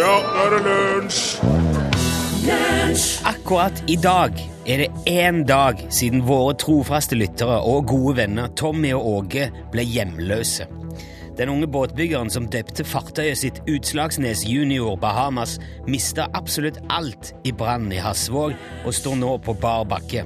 Ja, 0.00 0.06
nå 0.08 0.40
er 0.40 0.54
det 0.54 0.60
lunsj! 0.64 1.24
Akkurat 3.28 3.82
i 3.84 3.98
dag 4.00 4.38
er 4.64 4.80
det 4.80 4.88
én 5.10 5.42
dag 5.44 5.82
siden 5.92 6.22
våre 6.24 6.54
trofaste 6.56 7.18
lyttere 7.20 7.58
og 7.68 7.90
gode 7.90 8.16
venner 8.22 8.48
Tommy 8.56 8.94
og 8.96 9.04
Åge 9.10 9.50
ble 9.74 9.84
hjemløse. 9.84 10.64
Den 11.36 11.52
unge 11.52 11.68
båtbyggeren 11.68 12.32
som 12.32 12.48
døpte 12.48 12.86
fartøyet 12.88 13.42
sitt 13.42 13.60
Utslagsnes 13.68 14.46
Junior 14.48 14.96
Bahamas, 14.96 15.58
mista 15.84 16.30
absolutt 16.32 16.80
alt 16.88 17.34
i 17.44 17.52
brannen 17.52 17.92
i 17.92 18.00
Hasvåg 18.00 18.56
og 18.56 18.96
står 18.96 19.20
nå 19.20 19.36
på 19.44 19.52
bar 19.60 19.84
bakke. 19.84 20.24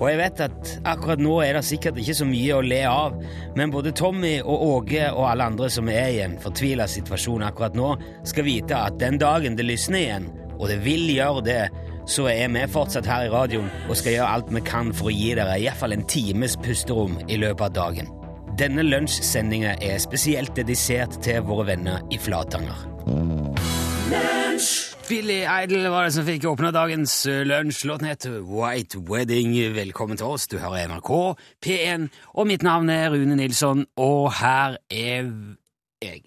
Og 0.00 0.06
jeg 0.08 0.18
vet 0.18 0.40
at 0.46 0.72
akkurat 0.88 1.20
nå 1.22 1.36
er 1.44 1.56
det 1.56 1.64
sikkert 1.68 2.00
ikke 2.00 2.16
så 2.16 2.26
mye 2.26 2.56
å 2.56 2.64
le 2.64 2.80
av, 2.88 3.16
men 3.58 3.72
både 3.74 3.94
Tommy 3.96 4.34
og 4.40 4.64
Åge 4.66 5.06
og 5.12 5.26
alle 5.28 5.50
andre 5.52 5.70
som 5.72 5.90
er 5.92 6.08
i 6.10 6.22
en 6.24 6.38
fortvila 6.42 6.88
situasjon 6.90 7.44
akkurat 7.46 7.76
nå, 7.78 7.94
skal 8.28 8.48
vite 8.48 8.78
at 8.78 8.98
den 9.02 9.20
dagen 9.22 9.58
det 9.58 9.68
lysner 9.68 10.02
igjen, 10.02 10.30
og 10.58 10.68
det 10.70 10.80
vil 10.84 11.06
gjøre 11.12 11.44
det, 11.46 11.62
så 12.10 12.26
er 12.32 12.48
vi 12.50 12.64
fortsatt 12.70 13.06
her 13.06 13.28
i 13.28 13.32
radioen 13.32 13.70
og 13.88 13.96
skal 13.98 14.16
gjøre 14.16 14.32
alt 14.36 14.50
vi 14.50 14.64
kan 14.66 14.90
for 14.96 15.10
å 15.10 15.14
gi 15.14 15.30
dere 15.38 15.58
iallfall 15.60 15.94
en 15.94 16.06
times 16.10 16.56
pusterom 16.64 17.18
i 17.28 17.38
løpet 17.38 17.68
av 17.68 17.76
dagen. 17.78 18.10
Denne 18.58 18.84
lunsjsendinga 18.84 19.78
er 19.80 20.02
spesielt 20.02 20.52
dedisert 20.58 21.22
til 21.24 21.44
våre 21.46 21.70
venner 21.72 22.02
i 22.12 22.18
Flatanger. 22.20 22.90
Billy 25.12 25.42
Idol 25.44 25.90
var 25.92 26.06
det 26.06 26.14
som 26.14 26.24
fikk 26.24 26.46
åpne 26.48 26.70
dagens 26.72 27.26
lunsjlåt. 27.28 28.00
lunsj. 28.00 28.08
Heter 28.08 28.36
White 28.48 28.98
Wedding. 29.10 29.50
Velkommen 29.74 30.16
til 30.16 30.24
oss. 30.24 30.46
Du 30.48 30.56
hører 30.56 30.88
NRK 30.88 31.10
P1, 31.60 32.06
og 32.32 32.46
mitt 32.48 32.62
navn 32.64 32.88
er 32.88 33.10
Rune 33.12 33.36
Nilsson, 33.36 33.84
og 34.00 34.32
her 34.32 34.78
er 34.88 35.28
jeg. 36.00 36.22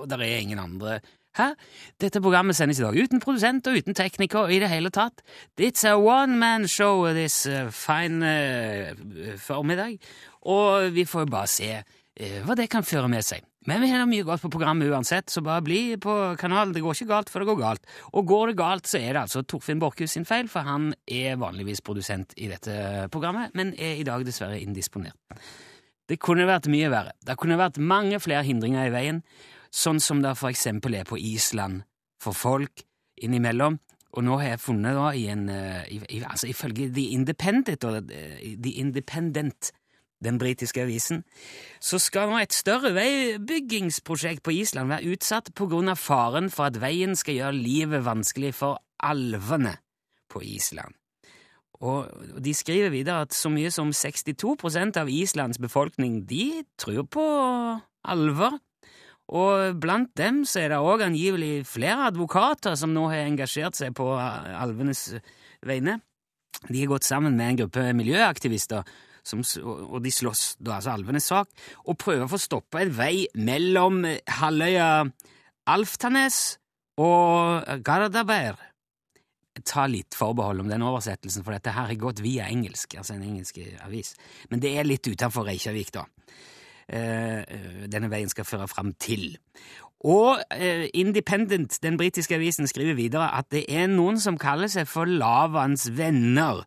Og 0.00 0.08
der 0.08 0.24
er 0.24 0.38
ingen 0.38 0.58
andre. 0.58 1.00
her. 1.36 1.52
Dette 2.00 2.20
programmet 2.20 2.56
sendes 2.56 2.80
i 2.80 2.82
dag 2.82 2.96
uten 2.96 3.20
produsent 3.20 3.66
og 3.66 3.76
uten 3.76 3.94
tekniker 3.94 4.48
i 4.48 4.58
det 4.64 4.70
hele 4.72 4.88
tatt. 4.88 5.20
It's 5.60 5.84
a 5.84 5.98
one 5.98 6.38
man 6.38 6.66
show 6.66 7.12
this 7.12 7.46
uh, 7.46 7.68
fine 7.70 8.24
uh, 8.24 9.36
formiddag, 9.36 9.98
og 10.40 10.94
vi 10.94 11.04
får 11.04 11.24
bare 11.24 11.46
se 11.46 11.82
hva 12.16 12.54
det 12.56 12.70
kan 12.70 12.82
føre 12.82 13.08
med 13.08 13.22
seg. 13.22 13.44
Men 13.66 13.82
vi 13.82 13.90
har 13.90 14.04
mye 14.06 14.24
godt 14.26 14.44
på 14.44 14.50
programmet 14.54 14.86
uansett, 14.94 15.30
så 15.30 15.42
bare 15.42 15.64
bli 15.66 15.80
på 15.98 16.12
kanalen. 16.38 16.74
Det 16.74 16.84
går 16.84 16.94
ikke 16.94 17.10
galt 17.10 17.30
for 17.32 17.42
det 17.42 17.48
går 17.50 17.58
galt. 17.58 17.88
Og 18.14 18.28
går 18.30 18.52
det 18.52 18.58
galt, 18.60 18.86
så 18.86 19.00
er 19.00 19.16
det 19.16 19.24
altså 19.24 19.42
Torfinn 19.42 19.80
Borchhus 19.82 20.14
sin 20.14 20.26
feil, 20.28 20.46
for 20.50 20.66
han 20.66 20.92
er 21.10 21.40
vanligvis 21.40 21.82
produsent 21.82 22.34
i 22.38 22.46
dette 22.52 23.08
programmet, 23.10 23.56
men 23.58 23.74
er 23.74 23.98
i 23.98 24.06
dag 24.06 24.22
dessverre 24.26 24.60
indisponert. 24.62 25.18
Det 26.06 26.20
kunne 26.22 26.46
vært 26.46 26.68
mye 26.70 26.90
verre. 26.92 27.16
Det 27.26 27.34
kunne 27.40 27.58
vært 27.58 27.80
mange 27.82 28.20
flere 28.22 28.46
hindringer 28.46 28.86
i 28.86 28.94
veien, 28.94 29.18
sånn 29.74 29.98
som 30.00 30.22
det 30.22 30.36
for 30.38 30.52
eksempel 30.54 30.94
er 31.00 31.08
på 31.08 31.18
Island 31.18 31.82
for 32.22 32.38
folk 32.38 32.86
innimellom. 33.18 33.80
Og 34.16 34.24
nå 34.24 34.38
har 34.40 34.54
jeg 34.54 34.62
funnet 34.62 34.94
da 34.96 35.10
i 35.12 35.26
en 35.28 35.50
i, 35.50 35.98
i, 36.14 36.22
altså 36.22 36.46
Ifølge 36.48 36.86
The 36.94 37.10
Independent, 37.18 37.82
The 37.82 38.76
Independent 38.80 39.72
den 40.24 40.38
britiske 40.40 40.82
avisen, 40.82 41.22
så 41.80 42.00
skal 42.00 42.30
nå 42.30 42.40
et 42.40 42.56
større 42.56 42.92
veibyggingsprosjekt 42.96 44.42
på 44.46 44.54
Island 44.56 44.92
være 44.92 45.12
utsatt 45.12 45.52
på 45.56 45.68
grunn 45.70 45.92
av 45.92 46.00
faren 46.00 46.48
for 46.52 46.70
at 46.70 46.78
veien 46.80 47.16
skal 47.18 47.40
gjøre 47.40 47.58
livet 47.58 48.06
vanskelig 48.06 48.54
for 48.56 48.80
alvene 49.04 49.76
på 50.32 50.42
Island. 50.42 50.94
Og 51.84 52.08
de 52.40 52.54
skriver 52.56 52.88
videre 52.94 53.26
at 53.26 53.36
så 53.36 53.50
mye 53.52 53.70
som 53.74 53.92
62% 53.92 54.96
av 54.96 55.10
Islands 55.12 55.60
befolkning 55.60 56.22
de 56.28 56.64
tror 56.80 57.04
på 57.12 57.26
alver, 58.06 58.56
og 59.26 59.80
blant 59.82 60.12
dem 60.16 60.44
så 60.46 60.62
er 60.62 60.70
det 60.70 60.78
òg 60.78 61.02
angivelig 61.02 61.66
flere 61.66 62.06
advokater 62.12 62.76
som 62.78 62.92
nå 62.94 63.08
har 63.10 63.26
engasjert 63.26 63.74
seg 63.74 63.96
på 63.98 64.06
alvenes 64.14 65.08
vegne. 65.66 65.98
De 66.70 66.78
har 66.78 66.92
gått 66.94 67.04
sammen 67.04 67.34
med 67.36 67.50
en 67.50 67.58
gruppe 67.64 67.88
miljøaktivister 67.98 68.86
som, 69.26 69.42
og 69.66 69.98
de 70.04 70.12
slåss 70.14 70.44
da 70.62 70.76
altså 70.78 70.94
alvenes 70.94 71.26
sak, 71.32 71.50
og 71.84 71.98
prøver 71.98 72.26
å 72.26 72.30
få 72.30 72.38
stoppa 72.40 72.84
en 72.84 72.94
vei 72.94 73.26
mellom 73.34 74.04
halvøya 74.38 74.88
Alftanes 75.66 76.60
og 77.02 77.66
Gardaber. 77.84 78.60
Ta 79.66 79.86
litt 79.88 80.14
forbehold 80.14 80.62
om 80.62 80.70
den 80.70 80.84
oversettelsen, 80.84 81.42
for 81.42 81.56
dette 81.56 81.72
her 81.74 81.88
har 81.88 81.98
gått 82.00 82.20
via 82.24 82.46
engelsk, 82.52 82.98
altså 83.00 83.16
en 83.16 83.24
engelsk 83.24 83.58
avis. 83.86 84.12
Men 84.52 84.62
det 84.62 84.76
er 84.76 84.86
litt 84.86 85.08
utenfor 85.08 85.48
Reykjavik, 85.48 85.90
da. 85.96 86.04
Denne 86.86 88.10
veien 88.12 88.30
skal 88.30 88.46
føre 88.46 88.68
fram 88.70 88.92
til. 89.00 89.32
Og 90.06 90.38
Independent, 90.94 91.80
den 91.82 91.96
britiske 91.98 92.36
avisen, 92.36 92.68
skriver 92.68 92.94
videre 93.00 93.32
at 93.34 93.48
det 93.50 93.64
er 93.72 93.88
noen 93.90 94.20
som 94.22 94.38
kaller 94.38 94.70
seg 94.70 94.86
for 94.86 95.08
Lavans 95.08 95.88
venner 95.96 96.62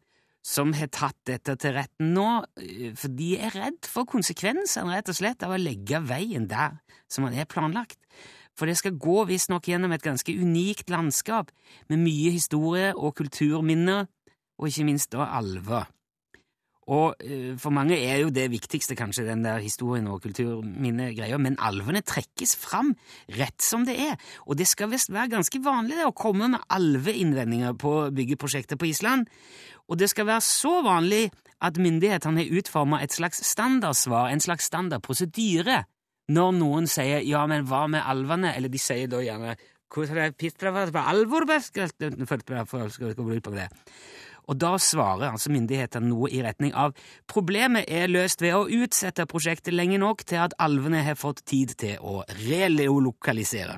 som 0.49 0.73
har 0.73 0.89
tatt 0.93 1.17
dette 1.29 1.53
til 1.61 1.75
retten 1.75 2.13
nå, 2.15 2.27
for 2.97 3.13
de 3.19 3.29
er 3.37 3.53
redd 3.53 3.89
for 3.89 4.09
konsekvensene 4.09 4.95
rett 4.95 5.11
og 5.11 5.19
slett 5.19 5.45
av 5.45 5.53
å 5.53 5.61
legge 5.61 6.01
veien 6.09 6.47
der 6.49 6.79
som 7.11 7.27
den 7.27 7.37
er 7.37 7.49
planlagt. 7.49 7.99
For 8.57 8.67
det 8.67 8.79
skal 8.79 8.97
gå 8.99 9.21
visstnok 9.29 9.69
gjennom 9.69 9.93
et 9.95 10.03
ganske 10.03 10.33
unikt 10.35 10.89
landskap, 10.91 11.53
med 11.87 12.01
mye 12.01 12.33
historie 12.35 12.91
og 12.95 13.15
kulturminner, 13.21 14.09
og 14.59 14.67
ikke 14.67 14.87
minst 14.89 15.13
da 15.13 15.29
alver. 15.37 15.87
Og 16.89 17.21
for 17.61 17.73
mange 17.75 17.97
er 18.01 18.23
jo 18.23 18.31
det 18.33 18.47
viktigste 18.49 18.95
kanskje 18.97 19.27
den 19.27 19.43
der 19.45 19.61
historien 19.61 20.07
og 20.09 20.23
kulturminnegreia, 20.23 21.37
men 21.37 21.59
alvene 21.61 22.01
trekkes 22.01 22.55
fram 22.57 22.95
rett 23.37 23.61
som 23.61 23.85
det 23.85 23.97
er, 24.01 24.15
og 24.47 24.57
det 24.57 24.65
skal 24.69 24.89
visst 24.89 25.13
være 25.13 25.35
ganske 25.35 25.61
vanlig 25.61 25.99
det, 25.99 26.07
å 26.09 26.15
komme 26.17 26.49
med 26.55 26.65
alveinnvendinger 26.73 27.77
på 27.77 27.93
byggeprosjekter 28.17 28.79
på 28.79 28.89
Island, 28.89 29.29
og 29.89 30.01
det 30.01 30.09
skal 30.09 30.29
være 30.29 30.45
så 30.45 30.79
vanlig 30.85 31.27
at 31.61 31.77
myndighetene 31.77 32.41
har 32.41 32.57
utforma 32.57 33.03
et 33.03 33.13
slags 33.13 33.43
standardsvar, 33.51 34.31
en 34.31 34.41
slags 34.41 34.69
standardprosedyre, 34.71 35.83
når 36.29 36.55
noen 36.57 36.89
sier 36.89 37.21
ja, 37.25 37.43
men 37.49 37.65
hva 37.69 37.85
med 37.89 38.05
alvene, 38.05 38.53
eller 38.55 38.69
de 38.69 38.81
sier 38.81 39.09
da 39.09 39.21
gjerne 39.21 39.57
og 44.49 44.57
da 44.57 44.71
svarer 44.81 45.29
altså 45.29 45.51
myndighetene 45.53 46.09
noe 46.09 46.31
i 46.33 46.41
retning 46.41 46.73
av 46.73 46.95
problemet 47.29 47.85
er 47.85 48.09
løst 48.09 48.41
ved 48.41 48.55
å 48.57 48.65
utsette 48.81 49.27
prosjektet 49.29 49.75
lenge 49.75 49.99
nok 50.01 50.25
til 50.25 50.41
at 50.41 50.55
alvene 50.61 51.03
har 51.05 51.19
fått 51.19 51.43
tid 51.49 51.75
til 51.77 52.01
å 52.01 52.23
relokalisere. 52.47 53.77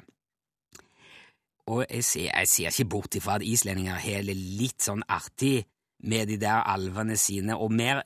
Og 1.72 1.84
jeg 1.86 2.06
ser, 2.08 2.30
jeg 2.32 2.50
ser 2.50 2.72
ikke 2.72 2.90
bort 2.96 3.16
ifra 3.20 3.38
at 3.38 3.46
islendinger 3.46 4.00
har 4.02 4.24
det 4.28 4.36
litt 4.36 4.82
sånn 4.84 5.04
artig 5.12 5.62
med 6.08 6.32
de 6.32 6.40
der 6.42 6.64
alvene 6.66 7.18
sine, 7.20 7.56
og 7.56 7.72
mer 7.76 8.02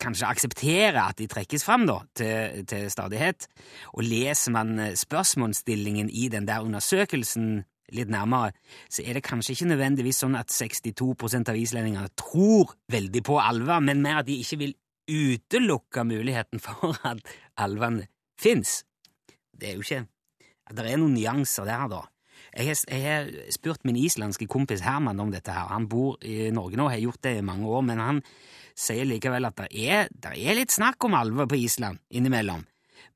kanskje 0.00 0.28
akseptere 0.28 1.04
at 1.04 1.20
de 1.20 1.28
trekkes 1.30 1.64
fram 1.64 1.84
da, 1.86 1.98
til, 2.16 2.64
til 2.68 2.88
stadighet. 2.90 3.46
Og 3.92 4.06
leser 4.08 4.54
man 4.56 4.80
spørsmålsstillingen 4.98 6.10
i 6.10 6.28
den 6.32 6.48
der 6.48 6.64
undersøkelsen 6.64 7.62
litt 7.96 8.12
nærmere, 8.12 8.52
så 8.90 9.04
er 9.04 9.18
det 9.18 9.24
kanskje 9.26 9.56
ikke 9.56 9.70
nødvendigvis 9.72 10.22
sånn 10.24 10.38
at 10.38 10.52
62% 10.52 11.52
av 11.52 11.58
islendingene 11.58 12.12
tror 12.18 12.74
veldig 12.92 13.22
på 13.26 13.38
alver, 13.42 13.82
men 13.84 14.02
mer 14.04 14.22
at 14.22 14.28
de 14.28 14.38
ikke 14.42 14.60
vil 14.62 14.76
utelukke 15.12 16.04
muligheten 16.06 16.62
for 16.62 16.96
at 17.08 17.20
alvene 17.60 18.08
fins. 18.40 18.82
Det 19.52 19.70
er 19.70 19.78
jo 19.78 19.84
ikke 19.86 20.06
Det 20.72 20.88
er 20.88 20.96
noen 20.96 21.12
nyanser 21.12 21.66
der, 21.68 21.88
da. 21.90 22.00
Jeg 22.52 22.66
har, 22.70 22.78
jeg 22.88 23.02
har, 23.04 23.28
spurt 23.52 23.84
min 23.84 23.96
islandske 23.96 24.46
kompis 24.48 24.80
Herman 24.84 25.20
om 25.20 25.30
dette. 25.32 25.52
her. 25.52 25.68
Han 25.68 25.88
bor 25.88 26.16
i 26.24 26.50
Norge 26.50 26.76
nå, 26.76 26.88
har 26.88 27.00
gjort 27.00 27.22
det 27.22 27.36
i 27.38 27.44
mange 27.44 27.68
år, 27.68 27.82
men 27.82 28.00
han 28.00 28.20
sier 28.76 29.04
likevel 29.04 29.44
at 29.44 29.56
det 29.58 29.68
er, 29.72 30.08
er 30.32 30.56
litt 30.56 30.72
snakk 30.72 31.04
om 31.04 31.16
alver 31.18 31.48
på 31.48 31.60
Island 31.60 32.00
innimellom. 32.10 32.64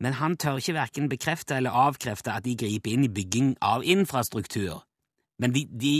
Men 0.02 0.18
han 0.20 0.36
tør 0.40 0.60
ikke 0.60 0.76
verken 0.76 1.08
bekrefte 1.12 1.56
eller 1.56 1.76
avkrefte 1.76 2.34
at 2.34 2.44
de 2.44 2.56
griper 2.58 2.94
inn 2.94 3.06
i 3.06 3.12
bygging 3.12 3.54
av 3.64 3.84
infrastruktur. 3.84 4.82
Men 5.42 5.52
de, 5.54 5.66
de, 5.70 5.94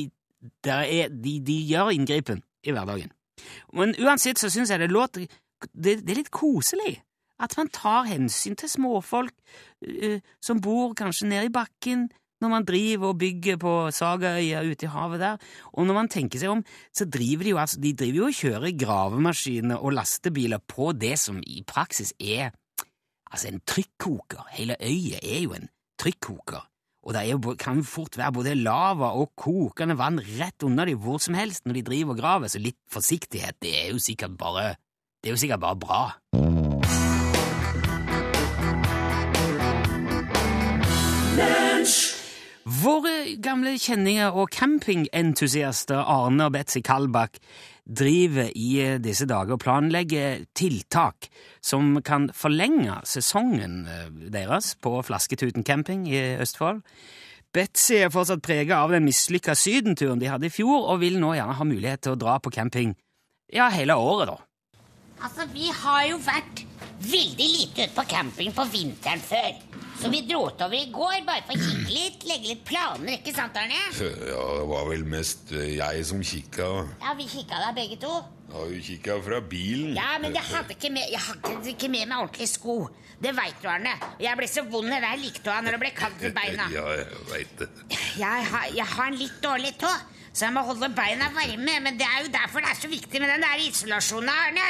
er, 0.64 1.12
de, 1.12 1.38
de 1.44 1.56
gjør 1.68 1.92
inngripen 1.94 2.42
i 2.66 2.74
hverdagen. 2.74 3.12
Men 3.76 3.94
uansett 4.00 4.40
så 4.40 4.50
syns 4.52 4.72
jeg 4.72 4.80
det 4.80 4.92
låter 4.92 5.26
det, 5.72 6.00
det 6.04 6.12
er 6.12 6.20
litt 6.22 6.34
koselig 6.34 6.98
at 7.42 7.56
man 7.58 7.68
tar 7.72 8.06
hensyn 8.08 8.56
til 8.56 8.70
småfolk 8.70 9.34
uh, 9.84 10.20
som 10.40 10.62
bor 10.64 10.94
kanskje 10.96 11.28
nede 11.28 11.50
i 11.50 11.52
bakken, 11.52 12.08
når 12.40 12.52
man 12.52 12.66
driver 12.68 13.12
og 13.12 13.20
bygger 13.20 13.56
på 13.60 13.72
Sagaøya 13.96 14.60
ute 14.64 14.84
i 14.84 14.92
havet 14.92 15.22
der. 15.22 15.38
Og 15.72 15.86
når 15.88 15.96
man 15.96 16.10
tenker 16.12 16.40
seg 16.40 16.52
om, 16.52 16.62
så 16.92 17.06
driver 17.08 17.46
de 17.46 17.54
jo 17.54 17.60
altså, 17.60 17.80
de 17.80 17.94
driver 17.96 18.18
jo 18.18 18.28
og 18.28 18.40
kjører 18.40 18.76
gravemaskiner 18.76 19.80
og 19.80 19.96
lastebiler 19.96 20.60
på 20.68 20.90
det 20.92 21.14
som 21.20 21.40
i 21.40 21.62
praksis 21.66 22.12
er 22.20 22.52
altså 23.30 23.50
en 23.50 23.60
trykkoker. 23.66 24.46
Hele 24.56 24.76
øya 24.80 25.20
er 25.22 25.42
jo 25.44 25.54
en 25.56 25.68
trykkoker. 26.00 26.64
Og 27.06 27.14
det 27.14 27.22
jo, 27.30 27.38
kan 27.54 27.78
jo 27.78 27.86
fort 27.86 28.18
være 28.18 28.32
både 28.34 28.54
lava 28.58 29.12
og 29.14 29.30
kokende 29.38 29.94
vann 29.98 30.18
rett 30.40 30.62
under 30.66 30.88
dem 30.88 30.98
hvor 30.98 31.22
som 31.22 31.38
helst 31.38 31.66
når 31.66 31.78
de 31.78 31.86
driver 31.86 32.16
og 32.16 32.18
graver, 32.18 32.50
så 32.50 32.58
litt 32.58 32.80
forsiktighet, 32.90 33.60
det 33.62 33.76
er 33.84 33.92
jo 33.94 34.02
sikkert 34.02 34.34
bare, 34.38 34.74
det 35.22 35.30
er 35.30 35.36
jo 35.36 35.42
sikkert 35.44 35.62
bare 35.62 35.78
bra. 35.78 36.02
Våre 42.86 43.34
gamle 43.42 43.72
kjenninger 43.82 44.36
og 44.38 44.52
campingentusiaster 44.54 46.06
Arne 46.06 46.44
og 46.46 46.52
Betzy 46.54 46.84
Kalbakk 46.86 47.40
driver 47.82 48.52
i 48.54 48.68
eh, 48.78 48.98
disse 49.02 49.26
dager 49.26 49.56
og 49.56 49.62
planlegger 49.64 50.44
tiltak 50.54 51.26
som 51.64 51.96
kan 52.06 52.28
forlenge 52.36 53.00
sesongen 53.08 53.80
eh, 53.90 54.04
deres 54.30 54.76
på 54.78 54.92
Flasketuten 55.08 55.66
camping 55.66 56.04
i 56.06 56.20
Østfold. 56.44 56.84
Betzy 57.50 58.04
er 58.04 58.12
fortsatt 58.14 58.44
prega 58.46 58.78
av 58.84 58.94
den 58.94 59.08
mislykka 59.08 59.56
sydenturen 59.58 60.22
de 60.22 60.30
hadde 60.30 60.46
i 60.46 60.54
fjor, 60.54 60.86
og 60.86 61.00
vil 61.02 61.18
nå 61.18 61.32
gjerne 61.34 61.58
ha 61.58 61.66
mulighet 61.66 62.04
til 62.06 62.14
å 62.14 62.20
dra 62.20 62.36
på 62.38 62.54
camping 62.54 62.94
ja, 63.50 63.66
hele 63.74 63.98
året, 63.98 64.30
da. 64.30 64.38
Altså, 65.26 65.48
vi 65.50 65.72
har 65.74 66.04
jo 66.12 66.22
vært 66.22 66.62
veldig 67.02 67.50
lite 67.50 67.88
ute 67.88 67.94
på 67.96 68.06
camping 68.14 68.54
på 68.54 68.68
vinteren 68.70 69.26
før. 69.26 69.75
Så 69.96 70.10
vi 70.12 70.20
dro 70.28 70.42
over 70.50 70.76
i 70.76 70.86
går 70.92 71.22
bare 71.26 71.44
for 71.48 71.56
å 71.56 71.62
kikke 71.62 71.92
litt, 71.92 72.24
legge 72.28 72.50
litt 72.52 72.64
planer, 72.68 73.16
ikke 73.16 73.32
sant, 73.36 73.56
Arne? 73.56 73.78
Ja, 73.96 74.42
det 74.58 74.66
var 74.68 74.88
vel 74.90 75.04
mest 75.08 75.52
eh, 75.56 75.76
jeg 75.78 76.04
som 76.08 76.20
kikka. 76.24 76.68
Ja, 77.00 77.14
vi 77.16 77.28
kikka 77.30 77.60
da 77.62 77.70
begge 77.76 77.96
to. 78.02 78.12
Ja, 78.50 78.64
du 78.68 78.76
kikka 78.84 79.16
fra 79.24 79.40
bilen. 79.42 79.94
Ja, 79.96 80.16
men 80.22 80.36
jeg 80.36 80.44
hadde 80.50 80.76
ikke 80.76 80.92
med, 80.94 81.08
jeg 81.10 81.22
hadde 81.24 81.72
ikke 81.72 81.90
med 81.92 82.10
meg 82.10 82.26
ordentlige 82.26 82.52
sko. 82.52 82.76
Det 83.22 83.32
veit 83.32 83.56
du, 83.62 83.68
Arne. 83.72 83.94
Og 84.12 84.20
jeg 84.26 84.38
ble 84.38 84.48
så 84.52 84.66
vond 84.68 84.92
i 84.92 84.98
hver 85.00 85.16
liketåa 85.22 85.62
når 85.64 85.76
det 85.76 85.80
ble 85.86 85.92
kaldt 85.96 86.26
i 86.28 86.32
beina. 86.36 86.68
Ja, 86.76 86.84
jeg 87.00 87.22
veit 87.30 87.56
det. 87.62 87.70
Jeg 88.20 88.50
har, 88.52 88.68
jeg 88.76 88.88
har 88.92 89.08
en 89.08 89.18
litt 89.22 89.38
dårlig 89.44 89.72
tå, 89.80 89.92
så 90.36 90.46
jeg 90.46 90.54
må 90.56 90.66
holde 90.68 90.92
beina 90.96 91.30
varme. 91.34 91.78
Men 91.88 91.96
det 91.96 92.04
er 92.06 92.26
jo 92.26 92.34
derfor 92.36 92.62
det 92.62 92.74
er 92.74 92.82
så 92.84 92.92
viktig 92.92 93.22
med 93.24 93.32
den 93.32 93.48
der 93.48 93.64
isolasjonen, 93.64 94.30
Arne. 94.34 94.68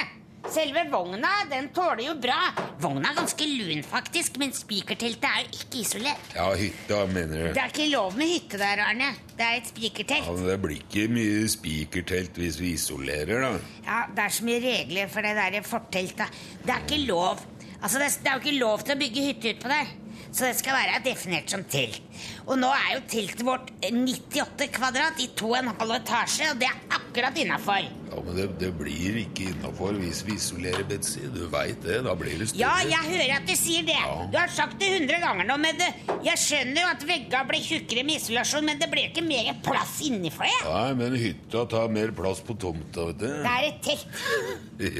Selve 0.53 0.85
vogna 0.91 1.31
den 1.51 1.69
tåler 1.75 2.05
jo 2.07 2.15
bra. 2.23 2.39
Vogna 2.81 3.11
er 3.11 3.19
ganske 3.19 3.47
lun, 3.51 3.83
faktisk, 3.87 4.37
men 4.41 4.53
spikerteltet 4.55 5.27
er 5.27 5.43
jo 5.43 5.61
ikke 5.61 5.81
isolert. 5.83 6.29
Ja, 6.37 6.47
hytta, 6.57 7.01
mener 7.11 7.49
du. 7.49 7.49
Det 7.57 7.63
er 7.63 7.73
ikke 7.73 7.89
lov 7.91 8.15
med 8.19 8.31
hytte 8.31 8.61
der, 8.61 8.83
Arne. 8.87 9.11
Det 9.37 9.47
er 9.47 9.59
et 9.59 9.71
spikertelt. 9.73 10.29
Ja, 10.29 10.37
men 10.39 10.47
Det 10.47 10.57
blir 10.63 10.79
ikke 10.79 11.07
mye 11.13 11.51
spikertelt 11.51 12.39
hvis 12.41 12.61
vi 12.63 12.73
isolerer, 12.77 13.43
da. 13.43 13.53
Ja, 13.87 14.01
det 14.15 14.27
er 14.27 14.35
så 14.39 14.47
mye 14.49 14.63
regler 14.63 15.13
for 15.13 15.27
det 15.27 15.35
der 15.41 15.67
forteltet. 15.67 16.41
Det 16.63 16.75
er 16.75 16.87
ikke 16.87 17.03
lov. 17.11 17.43
Altså, 17.83 17.99
det 18.01 18.13
det 18.23 18.31
er 18.31 18.39
jo 18.39 18.45
ikke 18.47 18.59
lov 18.61 18.85
til 18.87 18.97
å 18.97 19.01
bygge 19.03 19.27
hytte 19.31 19.55
utpå 19.57 19.73
der. 19.73 19.95
Så 20.31 20.47
det 20.47 20.57
skal 20.59 20.77
være 20.77 21.03
definert 21.05 21.51
som 21.53 21.63
telt. 21.71 22.03
Og 22.47 22.59
nå 22.61 22.69
er 22.73 22.97
jo 22.97 23.05
teltet 23.11 23.43
vårt 23.47 23.71
98 23.85 24.69
kvadrat 24.77 25.21
i 25.23 25.29
2,5 25.39 25.95
etasje, 25.97 26.51
og 26.53 26.61
det 26.61 26.69
er 26.69 26.99
akkurat 26.99 27.39
innafor. 27.43 27.87
Ja, 28.07 28.21
Men 28.25 28.37
det, 28.39 28.47
det 28.61 28.71
blir 28.79 29.19
ikke 29.23 29.49
innafor 29.51 29.97
hvis 30.01 30.23
vi 30.27 30.37
isolerer, 30.39 30.85
Betzy. 30.89 31.27
Du 31.35 31.47
veit 31.53 31.81
det. 31.85 31.99
Da 32.07 32.15
blir 32.19 32.39
det 32.41 32.51
større. 32.51 32.61
Ja, 32.63 32.75
jeg 32.87 33.11
hører 33.13 33.35
at 33.39 33.49
du 33.49 33.55
sier 33.59 33.87
det. 33.89 33.97
Ja. 33.99 34.19
Du 34.33 34.39
har 34.39 34.53
sagt 34.53 34.79
det 34.83 34.91
100 35.01 35.21
ganger 35.25 35.49
nå, 35.51 35.57
men 35.63 35.81
det, 35.81 35.91
jeg 36.27 36.43
skjønner 36.45 36.83
jo 36.85 36.93
at 36.95 37.09
veggene 37.09 37.43
blir 37.51 37.67
tjukkere 37.67 38.07
med 38.07 38.21
isolasjon, 38.21 38.69
men 38.69 38.83
det 38.83 38.91
blir 38.93 39.11
ikke 39.11 39.25
mer 39.27 39.51
plass 39.67 39.99
innenfor 40.07 40.49
det. 40.49 40.61
Nei, 40.69 40.93
men 41.01 41.19
hytta 41.21 41.67
tar 41.73 41.91
mer 41.93 42.15
plass 42.17 42.45
på 42.47 42.57
tomta, 42.63 43.11
vet 43.11 43.21
du. 43.25 43.27
Det 43.27 43.57
er 43.57 43.69
et 43.73 43.83
telt. 43.87 44.07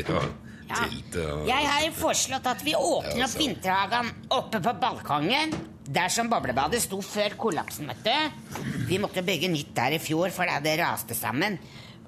Ja, 0.07 0.21
Ja. 0.69 0.83
ja. 1.15 1.37
Jeg 1.47 1.67
har 1.71 1.91
foreslått 1.95 2.47
at 2.51 2.63
vi 2.67 2.75
åpner 2.75 3.25
opp 3.25 3.37
vinterhagen 3.39 4.11
oppe 4.31 4.61
på 4.61 4.73
balkongen. 4.83 5.55
Der 5.87 6.09
som 6.11 6.27
boblebadet 6.29 6.81
sto 6.83 6.99
før 7.01 7.37
kollapsen, 7.39 7.87
vet 7.87 8.03
du. 8.03 8.57
Vi 8.89 8.99
måtte 8.99 9.23
bygge 9.23 9.49
nytt 9.53 9.71
der 9.77 9.95
i 9.95 10.01
fjor 10.03 10.33
fordi 10.35 10.57
det 10.65 10.79
raste 10.81 11.15
sammen. 11.15 11.59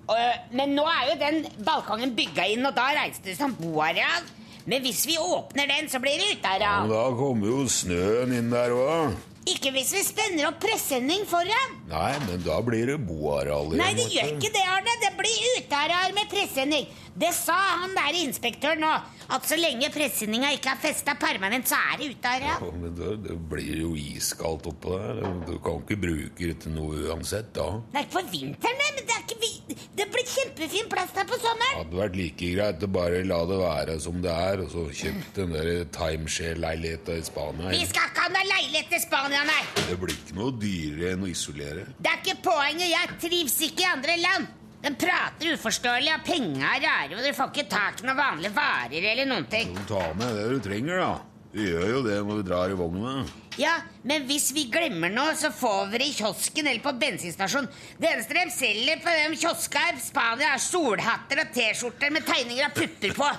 Og- 0.09 0.53
Men 0.53 0.75
nå 0.75 0.83
er 0.89 1.13
jo 1.13 1.19
den 1.21 1.47
balkongen 1.65 2.17
bygga 2.17 2.47
inn, 2.51 2.67
og 2.67 2.75
da 2.75 2.89
reiste 2.97 3.25
det 3.25 3.37
som 3.37 3.55
boareal. 3.55 4.23
Men 4.67 4.83
hvis 4.83 5.07
vi 5.07 5.17
åpner 5.17 5.67
den, 5.69 5.89
så 5.89 6.01
blir 6.01 6.19
det 6.19 6.27
Men 6.29 6.37
uteareal. 6.39 6.89
da 6.89 7.17
kommer 7.17 7.47
jo 7.47 7.65
snøen 7.69 8.33
inn 8.37 8.51
der 8.51 8.71
òg. 8.71 9.15
Ikke 9.47 9.71
hvis 9.73 9.93
vi 9.93 10.03
spenner 10.05 10.49
opp 10.49 10.59
presenning 10.61 11.25
foran. 11.25 11.71
Nei, 11.89 12.19
men 12.27 12.43
da 12.43 12.61
blir 12.61 12.85
det 12.87 12.99
boareal 13.07 13.67
igjen. 13.73 13.79
Nei, 13.79 13.95
det 13.95 14.05
vet 14.05 14.13
gjør 14.13 14.29
du. 14.29 14.37
ikke 14.37 14.53
det, 14.53 14.65
Arne. 14.69 14.95
Det 15.01 15.13
blir 15.17 15.39
uteareal 15.59 16.13
med 16.15 16.29
presenning. 16.29 16.87
Det 17.19 17.31
sa 17.35 17.57
han 17.83 17.95
der 17.97 18.15
inspektøren 18.23 18.83
nå. 18.85 18.91
At 19.35 19.45
så 19.45 19.59
lenge 19.59 19.91
presenninga 19.93 20.53
ikke 20.57 20.71
er 20.73 20.79
festa 20.81 21.13
permanent, 21.21 21.67
så 21.69 21.77
er 21.91 21.99
det 22.01 22.07
ute 22.15 22.31
av 22.31 22.45
Ja, 22.47 22.55
men 22.73 22.95
det, 22.97 23.11
det 23.27 23.35
blir 23.51 23.81
jo 23.83 23.91
iskaldt 23.99 24.69
oppå 24.71 24.95
der. 24.95 25.19
Du 25.49 25.59
kan 25.65 25.83
ikke 25.83 25.99
bruke 26.01 26.49
det 26.53 26.55
til 26.65 26.73
noe 26.77 27.03
uansett 27.11 27.51
da. 27.59 27.67
Nei, 27.93 28.05
for 28.13 28.25
vinteren, 28.33 28.79
nei, 28.81 28.93
men 28.97 29.09
det 29.09 29.17
er 29.19 29.25
ikke 29.27 29.41
vi... 29.43 29.51
Det 29.99 30.07
blir 30.15 30.25
kjempefin 30.31 30.89
plass 30.93 31.11
der 31.17 31.27
på 31.29 31.37
Det 31.37 31.43
sommeren. 31.45 31.75
hadde 31.83 31.99
vært 31.99 32.17
like 32.17 32.49
greit 32.55 32.85
å 32.87 32.91
bare 32.95 33.19
la 33.27 33.41
det 33.51 33.59
være 33.61 33.99
som 34.01 34.23
det 34.25 34.33
er, 34.33 34.63
og 34.65 34.71
så 34.73 34.85
kjøpt 35.03 35.41
den 35.43 35.53
der 35.57 35.71
timeshare-leiligheta 35.99 37.19
i 37.19 37.25
Spania. 37.27 37.73
Vi 37.75 37.83
skal 37.91 38.09
ikke 38.13 38.25
ha 38.25 38.31
noe 38.37 38.47
leilighet 38.53 38.95
i 38.97 39.03
Spania, 39.03 39.43
nei. 39.49 39.61
Det 39.91 39.99
blir 40.01 40.15
ikke 40.15 40.39
noe 40.39 40.55
dyrere 40.63 41.13
enn 41.17 41.27
å 41.27 41.31
isolere. 41.35 41.85
Det 41.99 42.13
er 42.15 42.23
ikke 42.23 42.39
poenget. 42.47 42.89
Jeg 42.95 43.19
trives 43.27 43.59
ikke 43.69 43.85
i 43.85 43.91
andre 43.91 44.17
land. 44.23 44.55
De 44.83 44.93
prater 44.95 45.57
uforståelig, 45.57 46.13
og 46.15 46.27
penga 46.27 46.69
er 46.77 46.85
rare, 46.85 47.17
og 47.19 47.25
du 47.27 47.35
får 47.35 47.51
ikke 47.51 47.71
tak 47.73 47.99
i 47.99 48.07
noen 48.07 48.21
vanlige 48.21 48.55
varer 48.55 49.09
eller 49.13 49.27
noen 49.27 49.49
ting. 49.51 49.75
Du 49.75 49.83
ta 49.91 50.05
med 50.15 50.39
det 50.39 50.47
du 50.53 50.61
trenger, 50.63 51.03
da. 51.03 51.11
Vi 51.51 51.65
gjør 51.65 51.87
jo 51.95 52.01
det 52.05 52.19
når 52.29 52.43
vi 52.43 52.45
drar 52.47 52.71
i 52.71 52.77
vogna. 52.77 53.13
Ja, 53.59 53.73
men 54.07 54.27
hvis 54.29 54.53
vi 54.55 54.69
glemmer 54.71 55.11
noe, 55.11 55.33
så 55.35 55.49
får 55.51 55.89
vi 55.91 55.99
det 55.99 56.07
i 56.13 56.15
kiosken 56.15 56.69
eller 56.69 56.83
på 56.85 56.93
bensinstasjonen. 57.01 57.71
Det 57.99 58.11
eneste 58.13 58.37
de 58.37 58.45
selger 58.55 59.01
på 59.03 59.15
de 59.17 59.41
kioska 59.41 59.85
i 59.91 60.03
Spania, 60.05 60.53
er 60.55 60.63
solhatter 60.63 61.43
og 61.43 61.51
T-skjorter 61.57 62.15
med 62.15 62.29
tegninger 62.29 62.69
av 62.69 62.77
pupper 62.77 63.17
på. 63.19 63.33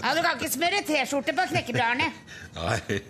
Ja, 0.00 0.14
Du 0.14 0.22
kan 0.22 0.38
ikke 0.38 0.52
smøre 0.54 0.80
T-skjorte 0.88 1.36
på 1.36 1.48
knekkebrødene. 1.52 2.08
Nei, 2.62 3.00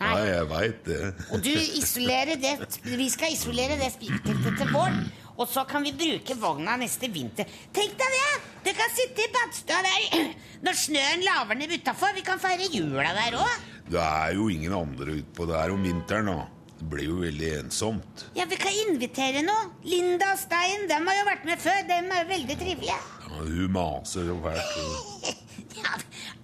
nei 0.00 0.24
jeg 0.30 0.48
veit 0.48 0.84
det. 0.86 0.98
Og 1.28 1.42
du 1.44 1.50
isolerer 1.52 2.40
det, 2.40 2.54
vi 2.86 3.08
skal 3.12 3.34
isolere 3.34 3.76
det 3.80 3.90
spikerteltet 3.98 4.62
til 4.62 4.72
våren. 4.72 5.10
Og 5.40 5.48
så 5.48 5.64
kan 5.64 5.84
vi 5.86 5.94
bruke 5.96 6.36
vogna 6.36 6.76
neste 6.80 7.08
vinter. 7.08 7.48
Tenk 7.72 7.96
deg 7.96 8.16
det! 8.16 8.30
Du 8.66 8.70
kan 8.76 8.92
sitte 8.92 9.24
i 9.24 9.30
badstua 9.32 9.78
der 9.86 10.26
når 10.66 10.76
snøen 10.76 11.24
laver 11.24 11.56
ned 11.56 11.72
utafor. 11.78 12.12
Vi 12.16 12.24
kan 12.26 12.42
feire 12.42 12.68
jula 12.68 13.14
der 13.16 13.38
òg. 13.40 13.68
Det 13.90 14.00
er 14.04 14.34
jo 14.36 14.50
ingen 14.52 14.74
andre 14.76 15.16
utpå 15.22 15.48
der 15.48 15.72
om 15.72 15.86
vinteren, 15.86 16.28
da. 16.28 16.44
Det 16.80 16.88
blir 16.92 17.08
jo 17.08 17.16
veldig 17.20 17.48
ensomt. 17.58 18.26
Ja, 18.36 18.46
vi 18.48 18.56
kan 18.60 18.76
invitere 18.86 19.42
noe. 19.44 19.72
Linda 19.84 20.30
og 20.32 20.40
Stein 20.40 20.86
dem 20.88 21.08
har 21.08 21.18
jo 21.18 21.26
vært 21.28 21.48
med 21.48 21.60
før. 21.60 21.82
Dem 21.88 22.12
er 22.12 22.22
jo 22.22 22.30
veldig 22.30 22.56
trivelige. 22.60 22.96
Ja, 23.24 23.32
hun 23.40 23.74
maser 23.74 24.28
jo 24.30 24.38
fælt. 24.44 25.40
Ja, 25.76 25.92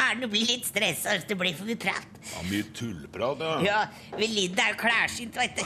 Arne 0.06 0.28
blir 0.30 0.46
litt 0.46 0.66
stressa 0.68 1.14
hvis 1.16 1.24
det 1.28 1.36
blir 1.40 1.54
for 1.56 1.66
mye 1.68 1.78
prat. 1.80 2.18
Ja, 2.30 2.42
mye 2.46 2.66
tullprat, 2.76 3.42
ja. 3.42 3.54
Ja, 3.66 3.78
Linda 4.20 4.66
er 4.68 4.74
jo 4.74 4.78
klarsynt, 4.80 5.36
vet 5.40 5.58
du. 5.58 5.64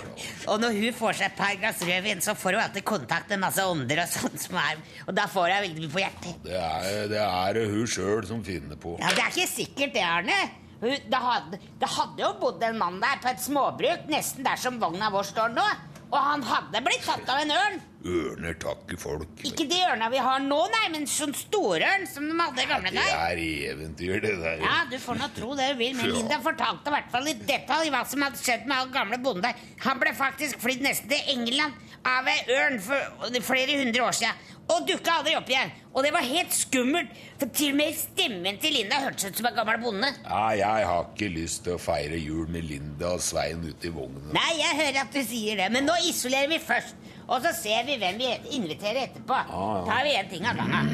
Og 0.52 0.62
når 0.62 0.78
hun 0.78 0.96
får 0.96 1.18
seg 1.18 1.26
et 1.30 1.36
par 1.38 1.58
glass 1.60 1.82
rødvin, 1.84 2.22
så 2.24 2.34
får 2.38 2.56
hun 2.56 2.62
alltid 2.64 2.86
kontakt 2.88 3.28
med 3.34 3.42
masse 3.44 3.66
ånder 3.66 4.02
og 4.04 4.08
sånn 4.14 4.40
som 4.40 4.56
er 4.62 4.80
Og 5.06 5.12
da 5.18 5.26
får 5.30 5.50
hun 5.52 5.66
veldig 5.66 5.84
mye 5.84 5.94
på 5.96 6.02
hjertet. 6.04 6.40
Det 6.46 6.56
er 6.56 7.12
det 7.12 7.20
er 7.26 7.60
hun 7.74 7.86
sjøl 7.90 8.24
som 8.30 8.42
finner 8.46 8.80
på. 8.80 8.96
Ja, 9.02 9.12
Det 9.16 9.26
er 9.26 9.34
ikke 9.34 9.50
sikkert 9.52 9.94
det, 9.98 10.06
Arne. 10.06 10.40
Det, 10.80 11.20
hadde, 11.20 11.58
det 11.76 11.88
hadde 11.92 12.22
jo 12.22 12.32
bodd 12.40 12.62
en 12.64 12.78
mann 12.80 13.00
der 13.02 13.18
på 13.20 13.28
et 13.28 13.42
småbruk, 13.44 14.06
nesten 14.08 14.46
der 14.46 14.56
som 14.56 14.78
vogna 14.80 15.10
vår 15.12 15.28
står 15.28 15.52
nå. 15.52 15.66
Og 16.10 16.16
han 16.18 16.42
hadde 16.42 16.80
blitt 16.86 17.04
tatt 17.04 17.28
av 17.28 17.42
en 17.44 17.52
ørn. 17.54 17.80
Ørner 18.00 18.54
takker 18.56 18.96
folk. 18.96 19.42
Ikke 19.44 19.66
de 19.68 19.76
ørna 19.84 20.06
vi 20.12 20.20
har 20.24 20.40
nå, 20.40 20.56
nei, 20.72 20.86
men 20.94 21.02
sånn 21.10 21.34
storørn 21.36 22.06
som 22.08 22.24
de 22.30 22.36
hadde 22.38 22.62
i 22.62 22.68
gamle 22.70 22.92
Det 22.94 22.96
dager. 22.96 23.26
er 23.34 23.42
eventyr, 23.74 24.14
det 24.24 24.34
der. 24.40 24.62
Ja, 24.64 24.78
du 24.88 24.96
får 25.02 25.18
nå 25.20 25.28
tro 25.36 25.50
det 25.58 25.66
du 25.74 25.82
vil, 25.82 25.96
men 25.98 26.08
Linda 26.16 26.38
fortalte 26.40 26.88
i 26.88 26.94
hvert 26.96 27.10
fall 27.12 27.28
i 27.28 27.36
detalj 27.44 27.92
hva 27.92 28.00
som 28.08 28.24
hadde 28.24 28.40
skjedd 28.40 28.64
med 28.70 28.78
han 28.78 28.94
gamle 28.94 29.18
bonden 29.20 29.44
der. 29.50 29.60
Han 29.84 30.00
ble 30.00 30.14
faktisk 30.16 30.62
flydd 30.64 30.80
nesten 30.86 31.12
til 31.12 31.34
England 31.34 31.76
av 32.08 32.30
ei 32.32 32.38
ørn 32.56 32.80
for 32.80 33.36
flere 33.44 33.76
hundre 33.82 34.06
år 34.08 34.16
siden. 34.16 34.46
Og 34.70 34.84
dukka 34.86 35.16
aldri 35.18 35.32
opp 35.34 35.48
igjen. 35.50 35.72
Og 35.98 36.04
det 36.06 36.12
var 36.14 36.22
helt 36.22 36.52
skummelt, 36.54 37.10
for 37.40 37.50
til 37.58 37.72
og 37.74 37.78
med 37.80 37.96
stemmen 37.98 38.60
til 38.62 38.76
Linda 38.78 39.00
hørtes 39.02 39.26
ut 39.32 39.40
som 39.40 39.48
en 39.50 39.56
gammel 39.58 39.80
bonde. 39.82 40.10
Ja, 40.24 40.44
jeg 40.54 40.86
har 40.86 41.08
ikke 41.10 41.28
lyst 41.34 41.64
til 41.66 41.74
å 41.74 41.80
feire 41.82 42.16
jul 42.22 42.46
med 42.54 42.64
Linda 42.70 43.16
og 43.16 43.24
Svein 43.26 43.64
ute 43.66 43.90
i 43.90 43.92
vognen. 43.92 44.30
Nei, 44.36 44.52
jeg 44.62 44.78
hører 44.78 45.00
at 45.02 45.12
du 45.12 45.20
sier 45.26 45.58
det, 45.58 45.66
men 45.74 45.90
nå 45.90 45.98
isolerer 46.08 46.48
vi 46.54 46.60
først. 46.62 46.94
Og 47.30 47.42
så 47.44 47.52
ser 47.54 47.84
vi 47.86 47.96
hvem 48.00 48.18
vi 48.18 48.30
inviterer 48.58 49.04
etterpå. 49.06 49.36
ja. 49.50 49.66
Tar 49.86 50.06
vi 50.06 50.14
en 50.18 50.30
ting 50.32 50.46
av 50.50 50.56
gangen. 50.58 50.88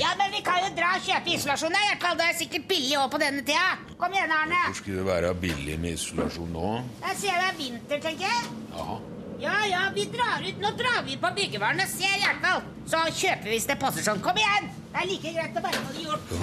Ja, 0.00 0.10
men 0.16 0.32
vi 0.32 0.40
kan 0.44 0.60
jo 0.64 0.70
dra 0.76 0.94
og 0.96 1.04
kjøpe 1.04 1.32
isolasjon. 1.34 1.72
da, 1.76 1.80
hvert. 1.92 2.18
Det 2.18 2.26
er 2.26 2.36
sikkert 2.38 2.66
billig 2.68 2.98
òg 3.00 3.08
på 3.12 3.20
denne 3.20 3.44
tida. 3.44 3.78
Kom 4.00 4.12
igjen, 4.16 4.32
Arne. 4.32 4.60
Hvor 4.66 4.76
skulle 4.80 5.02
det 5.02 5.06
være 5.08 5.34
billig 5.34 5.78
med 5.80 5.96
isolasjon 5.96 6.52
nå? 6.52 6.70
Jeg 7.06 7.16
ser 7.22 7.40
det 7.40 7.48
er 7.48 7.58
vinter, 7.58 8.00
tenker 8.06 8.28
jeg. 8.28 8.52
Ja. 8.76 8.98
Ja, 9.40 9.56
ja, 9.64 9.82
vi 9.96 10.04
drar 10.12 10.44
ut. 10.44 10.58
Nå 10.60 10.70
drar 10.76 11.04
vi 11.06 11.16
på 11.20 11.32
byggevarene, 11.36 11.86
ser 11.88 12.16
fall. 12.44 12.64
Så 12.86 13.04
kjøper 13.22 13.48
vi 13.48 13.56
hvis 13.56 13.68
det 13.70 13.78
passer 13.80 14.04
sånn. 14.04 14.20
Kom 14.24 14.36
igjen! 14.36 14.68
Det 14.90 15.00
er 15.04 15.08
like 15.08 15.32
greit 15.36 15.56
å 15.56 15.62
bare 15.64 15.84
få 15.86 15.94
det 15.96 16.04
gjort. 16.04 16.34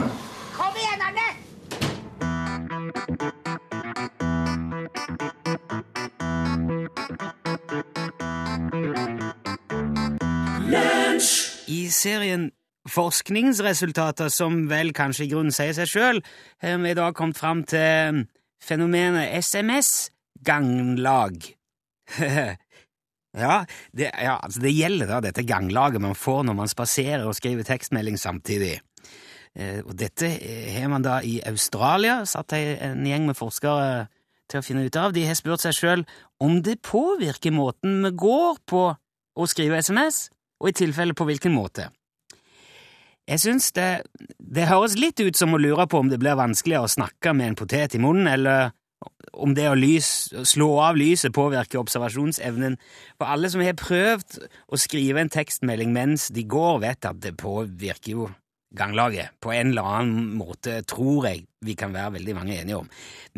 Kom 0.58 0.82
igjen, 0.82 1.06
Arne! 1.10 1.47
Serien 11.98 12.51
Forskningsresultater, 12.88 14.30
som 14.32 14.70
vel 14.72 14.94
kanskje 14.96 15.25
i 15.25 15.32
grunnen 15.34 15.51
sier 15.51 15.74
seg 15.75 15.89
sjøl, 15.92 16.22
har 16.63 16.77
vi 16.80 16.94
i 16.94 16.96
dag 16.96 17.12
kommet 17.18 17.36
fram 17.39 17.63
til 17.68 18.22
fenomenet 18.63 19.34
SMS-ganglag. 19.44 21.36
Ja, 23.38 23.68
det, 23.94 24.08
ja, 24.18 24.39
altså 24.42 24.63
det 24.63 24.72
gjelder 24.74 25.10
da 25.12 25.18
dette 25.22 25.44
ganglaget 25.46 26.01
man 26.01 26.16
får 26.18 26.39
når 26.48 26.56
man 26.58 26.72
spaserer 26.72 27.27
og 27.27 27.36
skriver 27.38 27.68
tekstmelding 27.68 28.16
samtidig. 28.18 28.80
Eh, 29.54 29.84
og 29.84 29.94
dette 30.00 30.32
har 30.74 30.88
man 30.89 31.06
da 31.06 31.20
i 31.22 31.36
Australia 31.46 32.24
satt 32.25 32.56
en 32.58 33.06
gjeng 33.06 33.27
med 33.30 33.38
forskere 33.38 34.08
til 34.50 34.62
å 34.62 34.66
finne 34.66 34.88
ut 34.88 34.98
av. 34.98 35.13
De 35.13 35.25
har 35.27 35.38
spurt 35.38 35.62
seg 35.62 35.75
sjøl 35.77 36.06
om 36.42 36.63
det 36.66 36.80
påvirker 36.86 37.54
måten 37.54 38.00
vi 38.08 38.13
går 38.18 38.58
på 38.70 38.84
å 39.38 39.50
skrive 39.51 39.84
SMS, 39.86 40.32
og 40.62 40.72
i 40.72 40.76
tilfelle 40.76 41.16
på 41.18 41.28
hvilken 41.28 41.56
måte. 41.56 41.90
Jeg 43.28 43.44
synes 43.44 43.72
det, 43.76 43.90
det 44.40 44.70
høres 44.70 44.96
litt 44.96 45.20
ut 45.20 45.36
som 45.36 45.54
å 45.54 45.60
lure 45.60 45.84
på 45.92 46.00
om 46.00 46.12
det 46.12 46.20
blir 46.22 46.38
vanskeligere 46.40 46.88
å 46.88 46.92
snakke 46.92 47.34
med 47.36 47.52
en 47.52 47.58
potet 47.60 47.98
i 47.98 48.02
munnen, 48.02 48.30
eller 48.32 48.72
om 49.38 49.54
det 49.54 49.68
å 49.70 49.76
lys, 49.78 50.32
slå 50.48 50.70
av 50.82 50.98
lyset 50.98 51.36
påvirker 51.36 51.82
observasjonsevnen. 51.82 52.78
For 53.20 53.30
alle 53.30 53.52
som 53.52 53.62
har 53.62 53.78
prøvd 53.78 54.40
å 54.72 54.80
skrive 54.80 55.22
en 55.22 55.34
tekstmelding 55.34 55.92
mens 55.94 56.30
de 56.34 56.48
går, 56.48 56.82
vet 56.88 57.10
at 57.10 57.20
det 57.22 57.36
påvirker 57.38 58.16
jo 58.16 58.30
ganglaget. 58.78 59.36
På 59.44 59.52
en 59.54 59.72
eller 59.72 59.92
annen 60.00 60.34
måte 60.40 60.80
tror 60.88 61.28
jeg 61.30 61.46
vi 61.66 61.76
kan 61.78 61.94
være 61.96 62.18
veldig 62.18 62.36
mange 62.38 62.58
enige 62.58 62.82
om. 62.82 62.90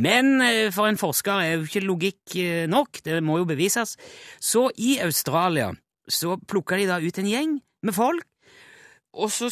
Men 0.01 0.39
eh, 0.45 0.69
for 0.75 0.89
en 0.89 0.99
forsker 0.99 1.43
er 1.43 1.53
jo 1.55 1.67
ikke 1.67 1.85
logikk 1.85 2.39
eh, 2.39 2.65
nok, 2.69 3.01
det 3.05 3.19
må 3.25 3.41
jo 3.41 3.49
bevises. 3.49 3.95
Så 4.39 4.67
i 4.77 4.97
Australia 5.03 5.71
så 6.09 6.37
plukka 6.49 6.79
de 6.79 6.87
da 6.89 6.99
ut 7.01 7.21
en 7.21 7.29
gjeng 7.29 7.57
med 7.85 7.95
folk, 7.95 8.25
og 9.19 9.31
så 9.33 9.49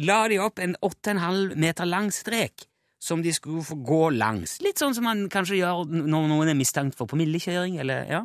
la 0.00 0.22
de 0.30 0.40
opp 0.42 0.60
en 0.62 0.76
8,5 0.84 1.56
meter 1.60 1.88
lang 1.88 2.12
strek 2.14 2.68
som 3.02 3.22
de 3.22 3.32
skulle 3.34 3.62
få 3.62 3.76
gå 3.86 4.02
langs. 4.16 4.58
Litt 4.64 4.80
sånn 4.80 4.96
som 4.96 5.06
man 5.06 5.28
kanskje 5.30 5.60
gjør 5.60 5.84
når 5.86 6.30
noen 6.32 6.50
er 6.50 6.58
mistenkt 6.58 6.98
for 6.98 7.10
promillekjøring, 7.10 7.78
eller 7.82 8.08
ja. 8.10 8.24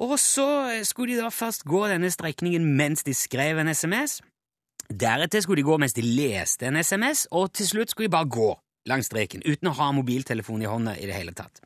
Og 0.00 0.16
så 0.20 0.46
skulle 0.88 1.14
de 1.14 1.20
da 1.20 1.30
først 1.32 1.66
gå 1.68 1.84
denne 1.90 2.10
strekningen 2.12 2.64
mens 2.76 3.04
de 3.04 3.14
skrev 3.16 3.60
en 3.60 3.72
SMS. 3.72 4.20
Deretter 4.90 5.44
skulle 5.44 5.60
de 5.60 5.68
gå 5.68 5.76
mens 5.80 5.96
de 5.96 6.04
leste 6.04 6.68
en 6.68 6.80
SMS, 6.80 7.26
og 7.36 7.52
til 7.56 7.68
slutt 7.68 7.92
skulle 7.92 8.08
de 8.08 8.16
bare 8.16 8.32
gå 8.32 8.50
langs 8.88 9.10
streken 9.10 9.44
uten 9.44 9.70
å 9.70 9.76
ha 9.76 9.90
mobiltelefon 9.92 10.64
i 10.64 10.68
hånda 10.68 10.96
i 10.98 11.08
det 11.08 11.16
hele 11.16 11.34
tatt. 11.36 11.60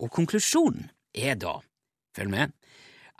Og 0.00 0.12
konklusjonen 0.12 0.90
er 1.16 1.40
da, 1.40 1.56
følg 2.16 2.32
med, 2.32 2.52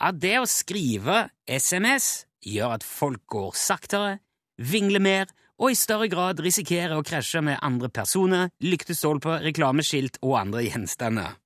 at 0.01 0.17
det 0.21 0.37
å 0.41 0.49
skrive 0.49 1.27
SMS 1.45 2.25
gjør 2.41 2.77
at 2.79 2.85
folk 2.85 3.21
går 3.29 3.53
saktere, 3.57 4.17
vingler 4.57 5.03
mer 5.03 5.29
og 5.61 5.69
i 5.69 5.77
større 5.77 6.09
grad 6.09 6.41
risikerer 6.41 6.97
å 6.97 7.05
krasje 7.05 7.43
med 7.45 7.61
andre 7.61 7.91
personer, 7.93 8.49
lyktestolper, 8.65 9.43
reklameskilt 9.45 10.17
og 10.25 10.39
andre 10.39 10.65
gjenstander. 10.65 11.37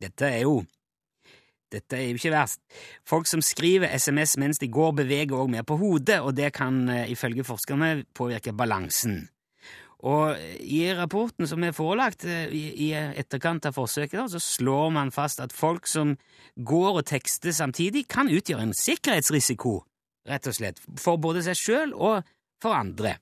Dette 0.00 0.32
er 0.32 0.44
jo 0.46 0.62
dette 1.68 1.98
er 1.98 2.06
jo 2.08 2.16
ikke 2.16 2.32
verst. 2.32 2.62
Folk 3.04 3.26
som 3.28 3.42
skriver 3.44 3.92
SMS 3.92 4.38
mens 4.40 4.56
de 4.56 4.70
går, 4.72 4.94
beveger 5.02 5.36
også 5.36 5.52
mer 5.52 5.66
på 5.68 5.76
hodet, 5.76 6.22
og 6.24 6.32
det 6.32 6.48
kan 6.56 6.86
ifølge 7.12 7.44
forskerne 7.44 8.06
påvirke 8.16 8.54
balansen. 8.56 9.26
Og 10.06 10.38
i 10.62 10.84
rapporten 10.94 11.48
som 11.50 11.64
er 11.66 11.74
forelagt 11.74 12.22
i 12.24 12.92
etterkant 12.94 13.66
av 13.66 13.74
forsøket, 13.74 14.30
så 14.30 14.38
slår 14.38 14.92
man 14.94 15.10
fast 15.10 15.42
at 15.42 15.54
folk 15.54 15.88
som 15.90 16.14
går 16.54 17.00
og 17.00 17.06
tekster 17.10 17.54
samtidig, 17.54 18.06
kan 18.06 18.30
utgjøre 18.30 18.68
en 18.68 18.76
sikkerhetsrisiko, 18.76 19.80
rett 20.30 20.46
og 20.46 20.54
slett, 20.54 20.78
for 21.02 21.18
både 21.18 21.42
seg 21.48 21.58
sjøl 21.58 21.96
og 21.96 22.22
for 22.62 22.78
andre. 22.78 23.16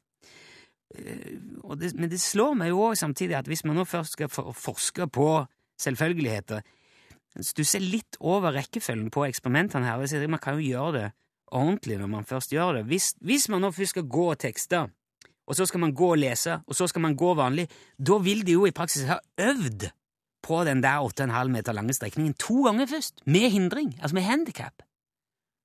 Det, 0.96 1.94
men 1.96 2.10
det 2.12 2.20
slår 2.22 2.54
meg 2.60 2.70
jo 2.74 2.84
også 2.90 3.06
samtidig 3.06 3.38
at 3.40 3.48
hvis 3.48 3.64
man 3.64 3.80
nå 3.80 3.84
først 3.88 4.16
skal 4.16 4.30
forske 4.30 5.08
på 5.12 5.30
selvfølgeligheter, 5.80 6.60
stusser 7.44 7.82
litt 7.84 8.16
over 8.20 8.54
rekkefølgen 8.56 9.10
på 9.12 9.26
eksperimentene 9.26 9.88
her. 9.88 10.28
Man 10.28 10.40
kan 10.40 10.60
jo 10.60 10.68
gjøre 10.68 10.92
det 10.96 11.08
ordentlig 11.56 11.98
når 12.00 12.12
man 12.12 12.28
først 12.28 12.52
gjør 12.52 12.78
det. 12.78 12.86
Hvis, 12.88 13.10
hvis 13.20 13.48
man 13.52 13.64
nå 13.64 13.72
først 13.76 13.96
skal 13.96 14.08
gå 14.08 14.30
og 14.32 14.38
tekste, 14.40 14.86
og 15.46 15.56
så 15.56 15.66
skal 15.68 15.82
man 15.82 15.94
gå 15.94 16.10
og 16.14 16.18
lese, 16.18 16.60
og 16.66 16.74
så 16.74 16.88
skal 16.90 17.04
man 17.04 17.16
gå 17.18 17.34
vanlig, 17.38 17.68
da 17.98 18.18
vil 18.22 18.42
de 18.46 18.56
jo 18.56 18.66
i 18.66 18.74
praksis 18.74 19.06
ha 19.08 19.20
øvd 19.38 19.88
på 20.46 20.60
den 20.66 20.82
der 20.82 21.02
8,5 21.02 21.50
meter 21.54 21.74
lange 21.74 21.94
strekningen 21.94 22.34
to 22.38 22.64
ganger 22.66 22.86
først, 22.90 23.22
med 23.26 23.50
hindring, 23.50 23.94
altså 24.00 24.14
med 24.14 24.26
handikap. 24.26 24.82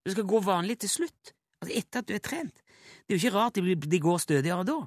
Du 0.06 0.12
skal 0.12 0.26
gå 0.26 0.42
vanlig 0.46 0.80
til 0.82 0.90
slutt, 0.90 1.34
altså 1.62 1.78
etter 1.78 2.02
at 2.02 2.10
du 2.10 2.16
er 2.18 2.24
trent. 2.26 2.64
Det 3.06 3.14
er 3.14 3.18
jo 3.18 3.22
ikke 3.22 3.38
rart 3.38 3.58
de, 3.58 3.76
de 3.76 4.00
går 4.02 4.22
stødigere 4.22 4.66
da. 4.66 4.80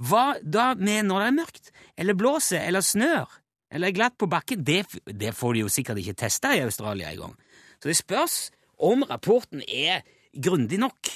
Hva 0.00 0.24
da 0.44 0.72
med 0.76 1.08
når 1.08 1.22
det 1.22 1.28
er 1.28 1.36
mørkt, 1.38 1.72
eller 1.96 2.18
blåser, 2.18 2.66
eller 2.68 2.84
snør, 2.84 3.28
eller 3.72 3.88
er 3.88 3.96
glatt 3.96 4.18
på 4.20 4.28
bakken? 4.28 4.64
Det, 4.66 4.82
det 5.06 5.32
får 5.36 5.56
de 5.56 5.64
jo 5.64 5.72
sikkert 5.72 6.00
ikke 6.02 6.18
testa 6.24 6.52
i 6.56 6.64
Australia 6.64 7.12
engang. 7.12 7.36
Så 7.80 7.88
det 7.88 7.96
spørs 7.96 8.36
om 8.80 9.04
rapporten 9.08 9.62
er 9.64 10.04
grundig 10.36 10.80
nok. 10.80 11.12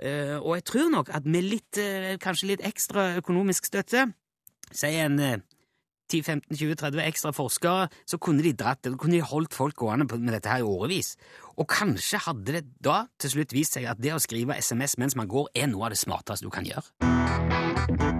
Uh, 0.00 0.38
og 0.40 0.54
jeg 0.56 0.64
tror 0.70 0.90
nok 0.92 1.10
at 1.12 1.26
med 1.28 1.44
litt, 1.44 1.76
uh, 1.76 2.16
kanskje 2.22 2.54
litt 2.54 2.64
ekstra 2.64 3.10
økonomisk 3.20 3.68
støtte, 3.68 4.06
si 4.72 4.94
en 4.96 5.18
uh, 5.20 5.34
10-15-20-30 6.10 7.02
ekstra 7.04 7.32
forskere, 7.36 7.88
så 8.08 8.18
kunne 8.18 8.42
de 8.42 8.54
dratt 8.56 8.82
det, 8.84 8.96
kunne 8.98 9.18
de 9.18 9.22
holdt 9.24 9.54
folk 9.54 9.76
gående 9.78 10.08
med 10.16 10.32
dette 10.34 10.50
her 10.50 10.64
i 10.64 10.66
årevis. 10.66 11.14
Og 11.56 11.68
kanskje 11.70 12.22
hadde 12.26 12.56
det 12.58 12.64
da 12.82 13.04
til 13.20 13.36
slutt 13.36 13.54
vist 13.54 13.76
seg 13.76 13.88
at 13.90 14.00
det 14.02 14.14
å 14.16 14.22
skrive 14.22 14.58
SMS 14.58 14.98
mens 14.98 15.18
man 15.18 15.30
går, 15.30 15.52
er 15.54 15.70
noe 15.70 15.88
av 15.88 15.94
det 15.94 16.02
smarteste 16.02 16.46
du 16.46 16.52
kan 16.54 16.66
gjøre. 16.66 18.19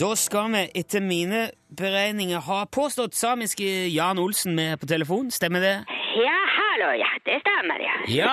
Da 0.00 0.14
skal 0.16 0.48
vi 0.48 0.60
etter 0.80 1.02
mine 1.04 1.50
beregninger 1.76 2.40
ha 2.46 2.62
påstått 2.72 3.12
samiske 3.14 3.64
Jan 3.92 4.18
Olsen 4.18 4.54
med 4.56 4.80
på 4.80 4.86
telefon, 4.88 5.28
stemmer 5.28 5.60
det? 5.60 5.72
Ja, 6.16 6.36
hallo, 6.56 6.86
ja, 6.96 7.08
det 7.26 7.34
stemmer, 7.42 7.82
ja. 7.84 7.96
Ja, 8.08 8.30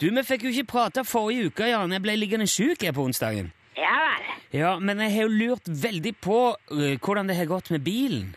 du, 0.00 0.06
vi 0.08 0.22
fikk 0.24 0.46
jo 0.46 0.52
ikke 0.54 0.70
prata 0.70 1.02
forrige 1.04 1.50
uke, 1.50 1.66
Jan. 1.68 1.92
Jeg 1.92 2.02
ble 2.06 2.14
liggende 2.16 2.46
sjuk 2.48 2.80
på 2.80 3.04
onsdagen. 3.04 3.50
Ja 3.76 3.92
vel. 4.00 4.30
Ja, 4.56 4.70
men 4.80 5.02
jeg 5.04 5.12
har 5.12 5.26
jo 5.26 5.34
lurt 5.34 5.68
veldig 5.68 6.14
på 6.24 6.38
uh, 6.54 6.94
hvordan 6.96 7.28
det 7.28 7.36
har 7.36 7.50
gått 7.50 7.68
med 7.74 7.84
bilen. 7.84 8.30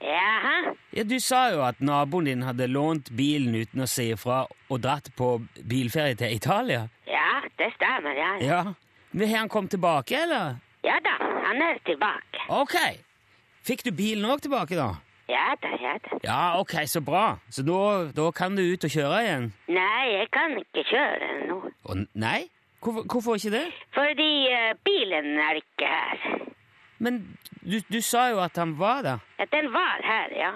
Jaha. 0.00 0.72
Ja, 0.96 1.04
Du 1.04 1.18
sa 1.20 1.42
jo 1.52 1.60
at 1.66 1.82
naboen 1.84 2.30
din 2.30 2.46
hadde 2.46 2.70
lånt 2.72 3.10
bilen 3.12 3.52
uten 3.52 3.84
å 3.84 3.90
si 3.90 4.06
ifra 4.14 4.46
og 4.48 4.80
dratt 4.80 5.12
på 5.18 5.34
bilferie 5.60 6.16
til 6.16 6.32
Italia. 6.32 6.86
Ja, 7.04 7.42
det 7.60 7.68
stemmer, 7.76 8.16
ja. 8.16 8.32
Ja, 8.40 8.62
men 9.10 9.28
Har 9.28 9.44
han 9.44 9.52
kommet 9.52 9.76
tilbake, 9.76 10.22
eller? 10.24 10.56
Ja 10.88 10.96
da, 11.04 11.14
han 11.44 11.60
er 11.68 11.78
tilbake. 11.86 12.40
Ok. 12.48 12.76
Fikk 13.68 13.82
du 13.84 13.90
bilen 13.92 14.24
òg 14.30 14.40
tilbake, 14.46 14.76
da? 14.78 14.88
Ja 15.28 15.50
da, 15.60 15.70
ja 15.82 15.94
da. 16.04 16.18
Ja, 16.24 16.38
ok, 16.62 16.74
så 16.88 17.02
bra. 17.04 17.24
Så 17.52 17.62
da, 17.68 17.80
da 18.16 18.30
kan 18.32 18.56
du 18.56 18.62
ut 18.64 18.86
og 18.88 18.92
kjøre 18.94 19.18
igjen? 19.26 19.50
Nei, 19.68 20.04
jeg 20.14 20.30
kan 20.32 20.54
ikke 20.62 20.84
kjøre 20.88 21.28
nå. 21.50 21.58
Å, 21.84 21.98
nei? 22.24 22.46
Hvorfor, 22.80 23.04
hvorfor 23.10 23.36
ikke 23.40 23.52
det? 23.58 23.64
Fordi 23.96 24.30
eh, 24.54 24.70
bilen 24.86 25.34
er 25.42 25.60
ikke 25.60 25.90
her. 25.90 26.46
Men 27.02 27.20
du, 27.60 27.76
du 27.92 27.98
sa 28.02 28.28
jo 28.32 28.40
at 28.42 28.56
han 28.58 28.72
var 28.80 29.02
der. 29.04 29.20
At 29.42 29.52
den 29.52 29.68
var 29.74 30.00
her, 30.06 30.32
ja. 30.38 30.52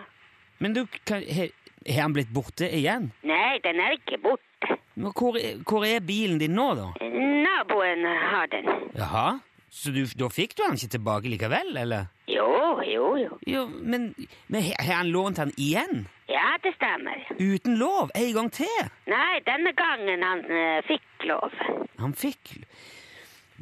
Men 0.62 0.72
du, 0.78 0.84
kan- 1.06 1.26
har 1.26 2.00
han 2.06 2.14
blitt 2.16 2.32
borte 2.32 2.68
igjen? 2.70 3.10
Nei, 3.26 3.58
den 3.64 3.80
er 3.82 3.96
ikke 3.98 4.20
borte. 4.22 4.78
Men 4.94 5.12
hvor, 5.18 5.36
hvor 5.68 5.84
er 5.88 6.00
bilen 6.06 6.38
din 6.40 6.54
nå, 6.56 6.68
da? 6.78 6.88
Naboen 7.02 8.06
har 8.06 8.46
den. 8.52 8.68
Jaha? 8.96 9.26
Så 9.72 9.90
du, 9.90 10.02
da 10.04 10.28
fikk 10.28 10.52
du 10.58 10.66
han 10.66 10.76
ikke 10.76 10.92
tilbake 10.98 11.30
likevel, 11.32 11.70
eller? 11.80 12.10
Jo, 12.28 12.76
jo, 12.84 13.06
jo. 13.16 13.38
Jo, 13.48 13.62
men, 13.72 14.10
men 14.52 14.66
har 14.68 14.98
han 14.98 15.12
lånt 15.14 15.40
han 15.40 15.52
igjen? 15.56 16.04
Ja, 16.28 16.58
det 16.62 16.74
stemmer. 16.76 17.22
Uten 17.38 17.78
lov? 17.80 18.12
En 18.14 18.34
gang 18.36 18.50
til? 18.52 18.90
Nei, 19.08 19.40
denne 19.46 19.72
gangen 19.76 20.26
han 20.28 20.44
uh, 20.44 20.82
fikk 20.84 21.24
lov. 21.30 21.56
Han 22.02 22.12
fikk 22.12 22.52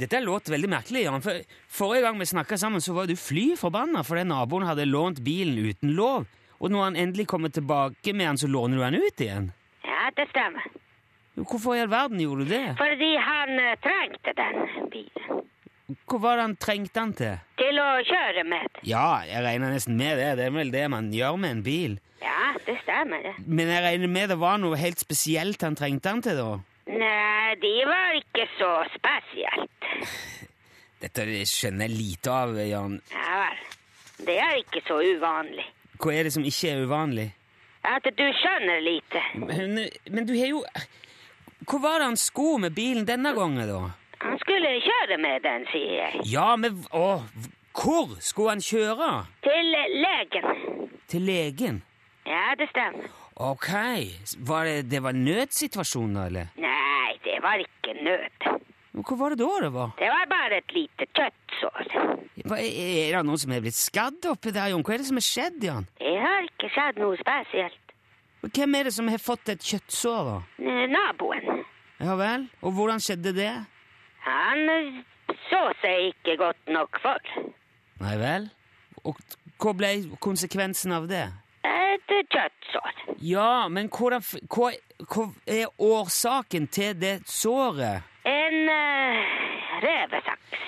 Dette 0.00 0.21
låter 0.25 0.55
veldig 0.57 0.71
merkelig, 0.73 1.05
Jan. 1.05 1.23
For 1.23 1.43
Forrige 1.69 2.07
gang 2.07 2.19
vi 2.19 2.26
snakka 2.26 2.59
sammen, 2.59 2.83
så 2.83 2.95
var 2.97 3.07
du 3.07 3.14
fly 3.21 3.52
forbanna 3.61 4.02
fordi 4.07 4.25
naboen 4.26 4.67
hadde 4.67 4.88
lånt 4.88 5.21
bilen 5.23 5.59
uten 5.61 5.95
lov. 5.95 6.26
Og 6.59 6.73
når 6.73 6.88
han 6.88 7.00
endelig 7.05 7.29
kommer 7.31 7.52
tilbake 7.55 8.14
med 8.17 8.33
han, 8.33 8.40
så 8.40 8.49
låner 8.50 8.81
du 8.81 8.87
han 8.87 8.99
ut 8.99 9.21
igjen? 9.21 9.52
Ja, 9.87 10.09
det 10.17 10.26
stemmer. 10.33 10.67
Hvorfor 11.38 11.76
i 11.76 11.85
all 11.85 11.93
verden 11.93 12.21
gjorde 12.21 12.49
du 12.49 12.55
det? 12.57 12.67
Fordi 12.81 13.12
han 13.31 13.55
uh, 13.61 13.76
trengte 13.85 14.35
den 14.40 14.90
bilen. 14.90 15.30
Hva 16.11 16.19
var 16.19 16.40
det 16.40 16.45
han 16.49 16.55
trengte 16.59 16.99
han 16.99 17.12
til? 17.14 17.37
Til 17.61 17.76
å 17.79 17.88
kjøre 18.02 18.43
med. 18.50 18.81
Ja, 18.83 19.21
jeg 19.29 19.45
regner 19.45 19.71
nesten 19.71 19.95
med 19.99 20.19
det. 20.19 20.31
Det 20.40 20.49
er 20.49 20.55
vel 20.57 20.73
det 20.75 20.87
man 20.90 21.12
gjør 21.14 21.37
med 21.38 21.55
en 21.55 21.62
bil. 21.62 22.00
Ja, 22.19 22.49
det 22.67 22.81
stemmer 22.83 23.23
det. 23.23 23.37
Men 23.47 23.71
jeg 23.71 23.85
regner 23.85 24.11
med 24.11 24.33
det 24.33 24.38
var 24.40 24.59
noe 24.59 24.79
helt 24.81 24.99
spesielt 24.99 25.62
han 25.62 25.79
trengte 25.79 26.11
han 26.11 26.23
til, 26.25 26.40
da? 26.40 26.59
Nei, 26.90 27.55
de 27.62 27.75
var 27.87 28.17
ikke 28.19 28.49
så 28.57 28.73
spesielt. 28.97 29.87
Dette 31.00 31.26
skjønner 31.47 31.87
jeg 31.87 31.95
lite 31.97 32.35
av, 32.35 32.59
Jan. 32.59 32.99
Ja 33.14 33.37
vel. 33.45 33.62
Det 34.26 34.37
er 34.43 34.59
ikke 34.59 34.83
så 34.85 34.99
uvanlig. 35.00 35.64
Hva 36.00 36.17
er 36.17 36.26
det 36.26 36.35
som 36.35 36.45
ikke 36.45 36.75
er 36.75 36.83
uvanlig? 36.85 37.29
At 37.87 38.05
du 38.05 38.26
skjønner 38.37 38.83
lite. 38.85 39.23
Men, 39.38 39.79
men 40.11 40.26
du 40.29 40.35
har 40.37 40.50
jo 40.50 40.61
Hva 41.71 41.79
var 41.81 42.02
det 42.02 42.11
han 42.11 42.19
skulle 42.21 42.67
med 42.67 42.75
bilen 42.76 43.07
denne 43.09 43.33
gangen, 43.37 43.62
da? 43.71 43.81
Han 44.21 44.39
skulle 44.43 44.71
kjøre 44.85 45.17
med 45.21 45.41
den, 45.47 45.65
sier 45.73 45.95
jeg. 46.03 46.25
Ja, 46.33 46.50
men 46.61 46.83
å, 46.93 47.23
hvor 47.77 48.17
skulle 48.21 48.57
han 48.57 48.65
kjøre? 48.65 49.11
Til 49.47 49.71
legen. 50.05 50.50
Til 51.09 51.25
legen? 51.29 51.81
Ja, 52.29 52.50
det 52.59 52.69
stemmer. 52.71 53.09
Ok, 53.41 53.71
var 54.47 54.69
det, 54.69 54.91
det 54.93 55.00
var 55.03 55.17
nødsituasjon 55.17 56.19
eller? 56.27 56.50
Nei, 56.61 57.15
det 57.25 57.39
var 57.43 57.62
ikke 57.62 57.95
nød. 58.05 58.50
Men 58.93 59.07
Hva 59.07 59.17
var 59.17 59.33
det 59.33 59.39
da 59.41 59.49
det 59.65 59.71
var? 59.73 59.93
Det 59.97 60.11
var 60.12 60.29
bare 60.29 60.59
et 60.61 60.75
lite 60.77 61.07
kjøttsår. 61.17 61.91
Er 62.59 63.17
det 63.17 63.23
noen 63.25 63.41
som 63.41 63.53
er 63.55 63.62
blitt 63.65 63.79
skadd 63.79 64.27
oppi 64.29 64.53
der, 64.53 64.69
Jon? 64.75 64.83
Hva 64.85 64.97
er 64.97 65.00
det 65.00 65.09
som 65.09 65.21
er 65.21 65.25
skjedd, 65.25 65.59
Jan? 65.65 65.87
Det 66.03 66.15
har 66.21 66.49
ikke 66.50 66.71
skjedd 66.75 67.00
noe 67.00 67.17
spesielt. 67.21 67.95
Hvem 68.45 68.77
er 68.77 68.89
det 68.89 68.95
som 68.97 69.09
har 69.12 69.21
fått 69.23 69.53
et 69.55 69.65
kjøttsår, 69.73 70.29
da? 70.29 70.37
Eh, 70.61 70.85
Naboen. 70.93 71.62
Ja 72.00 72.15
vel? 72.21 72.49
Og 72.65 72.73
hvordan 72.77 73.00
skjedde 73.05 73.33
det? 73.37 73.53
Han 74.27 75.03
så 75.49 75.61
seg 75.81 76.11
ikke 76.12 76.37
godt 76.41 76.73
nok 76.73 76.99
for. 77.03 77.31
Nei 78.00 78.17
vel? 78.21 78.49
Og 79.05 79.21
hva 79.61 79.73
ble 79.77 79.93
konsekvensen 80.23 80.93
av 80.97 81.09
det? 81.11 81.27
Et 81.67 82.12
kjøttsår. 82.33 83.05
Ja, 83.25 83.69
men 83.73 83.91
hva, 83.93 84.21
hva, 84.53 84.71
hva 85.05 85.27
er 85.49 85.69
årsaken 85.77 86.69
til 86.73 86.97
det 87.00 87.21
såret? 87.29 88.07
En 88.29 88.59
uh, 88.69 89.39
revesaks. 89.85 90.67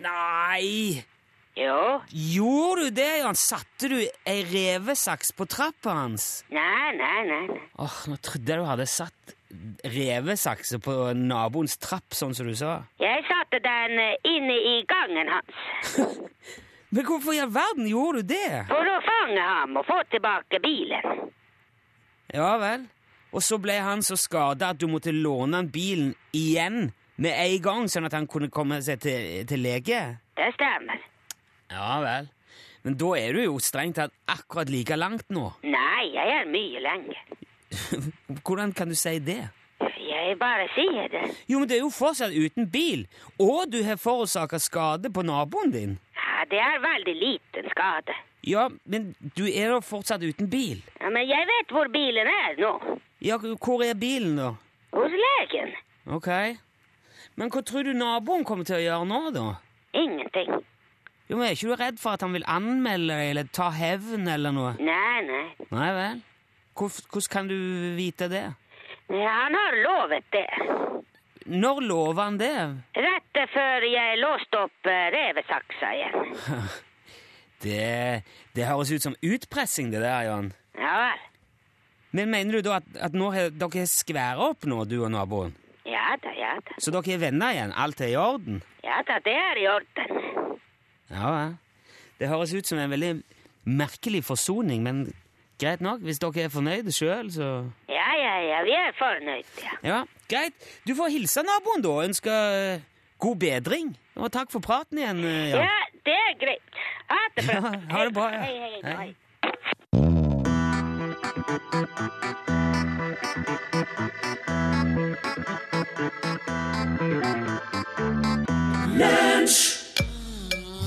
Nei! 0.00 1.00
Jo. 1.58 2.00
Gjorde 2.08 2.86
du 2.88 2.96
det, 3.00 3.10
Jan? 3.20 3.36
Satte 3.36 3.90
du 3.90 3.98
ei 4.00 4.38
revesaks 4.48 5.34
på 5.36 5.44
trappa 5.50 5.96
hans? 5.98 6.28
Nei, 6.54 6.94
nei. 6.96 7.20
nei. 7.28 7.60
Åh, 7.80 7.98
Nå 8.08 8.16
trodde 8.24 8.54
jeg 8.54 8.62
du 8.62 8.68
hadde 8.68 8.86
satt 8.88 9.34
revesakser 9.84 10.78
på 10.82 10.94
naboens 11.16 11.76
trapp, 11.82 12.14
sånn 12.14 12.34
som 12.36 12.48
du 12.48 12.54
sa. 12.58 12.80
Jeg 13.02 13.24
satte 13.28 13.60
den 13.64 13.98
eh, 13.98 14.30
inne 14.30 14.56
i 14.56 14.76
gangen 14.88 15.30
hans. 15.32 15.98
Men 16.94 17.06
hvorfor 17.06 17.34
i 17.34 17.42
all 17.42 17.52
verden 17.54 17.86
gjorde 17.86 18.22
du 18.22 18.32
det? 18.34 18.64
For 18.70 18.88
å 18.90 18.96
fange 19.06 19.42
ham 19.46 19.76
og 19.78 19.86
få 19.86 20.00
tilbake 20.10 20.58
bilen. 20.62 21.28
Ja 22.34 22.56
vel. 22.62 22.88
Og 23.30 23.44
så 23.46 23.60
ble 23.62 23.76
han 23.78 24.02
så 24.02 24.16
skada 24.18 24.72
at 24.72 24.80
du 24.80 24.88
måtte 24.90 25.14
låne 25.14 25.60
han 25.60 25.70
bilen 25.70 26.16
igjen 26.34 26.90
med 27.20 27.36
en 27.36 27.62
gang, 27.62 27.86
sånn 27.92 28.08
at 28.08 28.16
han 28.16 28.26
kunne 28.30 28.50
komme 28.50 28.80
seg 28.82 29.02
til, 29.04 29.46
til 29.46 29.62
lege? 29.62 30.00
Det 30.34 30.50
stemmer. 30.56 31.02
Ja 31.70 32.00
vel. 32.02 32.30
Men 32.82 32.96
da 32.98 33.12
er 33.18 33.36
du 33.36 33.42
jo 33.44 33.58
strengt 33.62 34.00
tatt 34.00 34.14
akkurat 34.30 34.70
like 34.72 34.96
langt 34.98 35.28
nå. 35.30 35.50
Nei, 35.62 36.10
jeg 36.14 36.36
er 36.40 36.48
mye 36.50 36.82
lenger. 36.82 37.22
Hvordan 38.46 38.72
kan 38.76 38.88
du 38.88 38.94
si 38.98 39.18
det? 39.18 39.42
Jeg 40.10 40.36
bare 40.38 40.66
sier 40.74 41.08
det. 41.10 41.22
Jo, 41.48 41.58
men 41.58 41.68
det 41.68 41.76
er 41.78 41.84
jo 41.84 41.90
fortsatt 41.94 42.34
uten 42.36 42.66
bil, 42.70 43.06
og 43.40 43.70
du 43.72 43.80
har 43.86 43.96
forårsaka 43.98 44.58
skade 44.60 45.10
på 45.14 45.22
naboen 45.26 45.72
din. 45.74 45.94
Ja, 46.18 46.44
det 46.50 46.60
er 46.60 46.82
veldig 46.82 47.14
liten 47.16 47.70
skade. 47.72 48.16
Ja, 48.46 48.68
men 48.84 49.14
du 49.36 49.44
er 49.48 49.74
da 49.74 49.80
fortsatt 49.84 50.22
uten 50.24 50.48
bil. 50.50 50.82
Ja, 51.00 51.10
men 51.12 51.28
jeg 51.28 51.48
vet 51.50 51.72
hvor 51.74 51.88
bilen 51.92 52.28
er 52.30 52.58
nå. 52.60 52.72
Ja, 53.20 53.36
hvor 53.38 53.84
er 53.84 53.94
bilen, 54.00 54.36
da? 54.40 54.54
Hos 54.96 55.16
legen. 55.24 55.74
Ok. 56.10 56.28
Men 57.36 57.52
hva 57.52 57.62
tror 57.64 57.84
du 57.86 57.92
naboen 57.96 58.44
kommer 58.48 58.66
til 58.68 58.78
å 58.80 58.84
gjøre 58.84 59.08
nå, 59.08 59.20
da? 59.36 59.46
Ingenting. 59.96 60.60
Jo, 61.30 61.36
men 61.36 61.46
Er 61.46 61.54
ikke 61.54 61.70
du 61.70 61.76
redd 61.78 62.00
for 62.02 62.16
at 62.16 62.24
han 62.24 62.32
vil 62.34 62.46
anmelde 62.50 63.14
deg 63.14 63.30
eller 63.30 63.50
ta 63.54 63.68
hevn 63.70 64.26
eller 64.28 64.54
noe? 64.54 64.72
Nei, 64.82 65.20
nei. 65.28 65.44
Nei 65.70 65.90
vel? 65.94 66.24
Hvor- 66.80 67.02
Hvordan 67.12 67.30
kan 67.32 67.48
du 67.50 67.56
vite 67.98 68.28
det? 68.32 68.46
Ja, 69.10 69.30
Han 69.44 69.54
har 69.58 69.76
lovet 69.84 70.24
det. 70.32 70.46
Når 71.50 71.80
lover 71.82 72.22
han 72.22 72.38
det? 72.40 72.54
Rett 72.96 73.40
før 73.52 73.84
jeg 73.90 74.18
låste 74.20 74.58
opp 74.64 74.86
eh, 74.88 75.08
revesaksa 75.14 75.92
igjen. 75.98 76.32
Det, 77.60 78.22
det 78.56 78.64
høres 78.64 78.88
ut 78.94 79.02
som 79.04 79.14
utpressing, 79.20 79.90
det 79.92 80.00
der, 80.00 80.22
Jan. 80.30 80.46
Ja 80.80 80.92
vel. 81.02 81.24
Men 82.16 82.30
mener 82.32 82.56
du 82.56 82.62
da 82.64 82.78
at, 82.80 82.86
at 82.96 83.12
nå 83.14 83.28
har 83.34 83.50
dere 83.52 83.82
skværa 83.86 84.46
opp 84.50 84.64
nå, 84.64 84.78
du 84.88 84.96
og 85.04 85.10
naboen? 85.12 85.52
Ja 85.84 86.14
da, 86.22 86.32
ja 86.38 86.54
da. 86.64 86.78
Så 86.80 86.88
dere 86.94 87.12
er 87.14 87.20
venner 87.20 87.52
igjen? 87.52 87.74
Alt 87.76 88.00
er 88.00 88.14
i 88.14 88.16
orden? 88.16 88.62
Ja 88.82 89.02
da, 89.06 89.18
det 89.26 89.34
er 89.36 89.60
i 89.60 89.66
orden. 89.68 90.56
Ja, 91.12 91.34
ja. 91.36 91.92
Det 92.20 92.28
høres 92.32 92.54
ut 92.56 92.66
som 92.72 92.80
en 92.80 92.90
veldig 92.96 93.12
merkelig 93.68 94.24
forsoning, 94.24 94.80
men 94.82 95.04
greit 95.60 95.80
nok. 95.84 96.00
Hvis 96.06 96.18
dere 96.22 96.46
er 96.46 96.52
fornøyde 96.52 96.92
sjøl, 96.92 97.30
så 97.32 97.48
Ja, 97.88 98.08
ja, 98.24 98.34
ja, 98.48 98.62
vi 98.66 98.74
er 98.78 98.92
fornøyd, 98.98 99.50
ja. 99.64 99.74
Ja, 99.84 100.00
greit. 100.30 100.54
Du 100.88 100.94
får 100.98 101.12
hilse 101.16 101.44
naboen, 101.46 101.82
da, 101.84 101.88
og 101.88 102.04
ønske 102.08 102.30
eh, 102.74 102.80
god 103.20 103.36
bedring. 103.36 103.92
Og 104.16 104.32
takk 104.32 104.50
for 104.52 104.60
praten 104.64 104.98
igjen, 104.98 105.22
Ja, 105.24 105.64
Ja, 105.64 105.80
det 106.06 106.18
er 106.26 106.38
greit. 106.44 106.80
Ha 107.10 107.20
det 107.36 107.46
bra. 107.48 107.60
Ja, 107.70 107.96
ha 107.96 108.04
det 108.04 108.14
bra, 108.14 108.28
ja. 108.34 108.40
Hei, 108.44 108.58
hei, 108.58 108.70
hei. 108.84 108.96
Hei. 108.96 110.20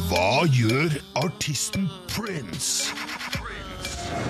Hva 0.10 0.44
gjør 0.54 0.94
artisten 1.24 1.88
Prince 2.12 2.94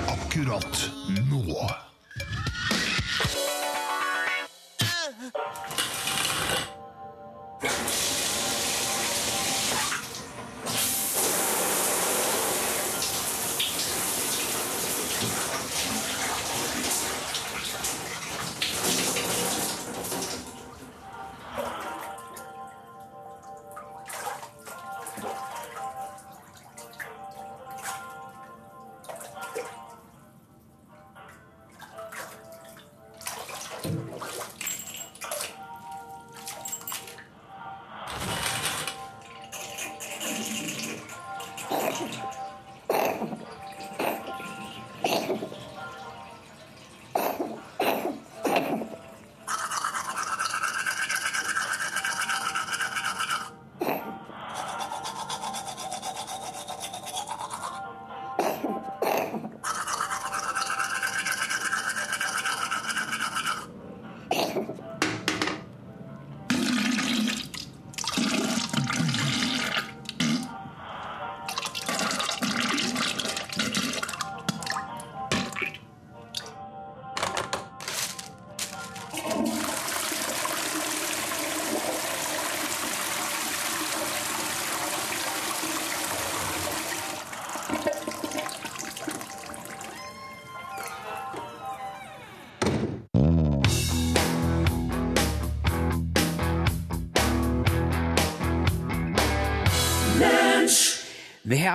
akkurat 0.08 0.90
nå? 1.30 1.70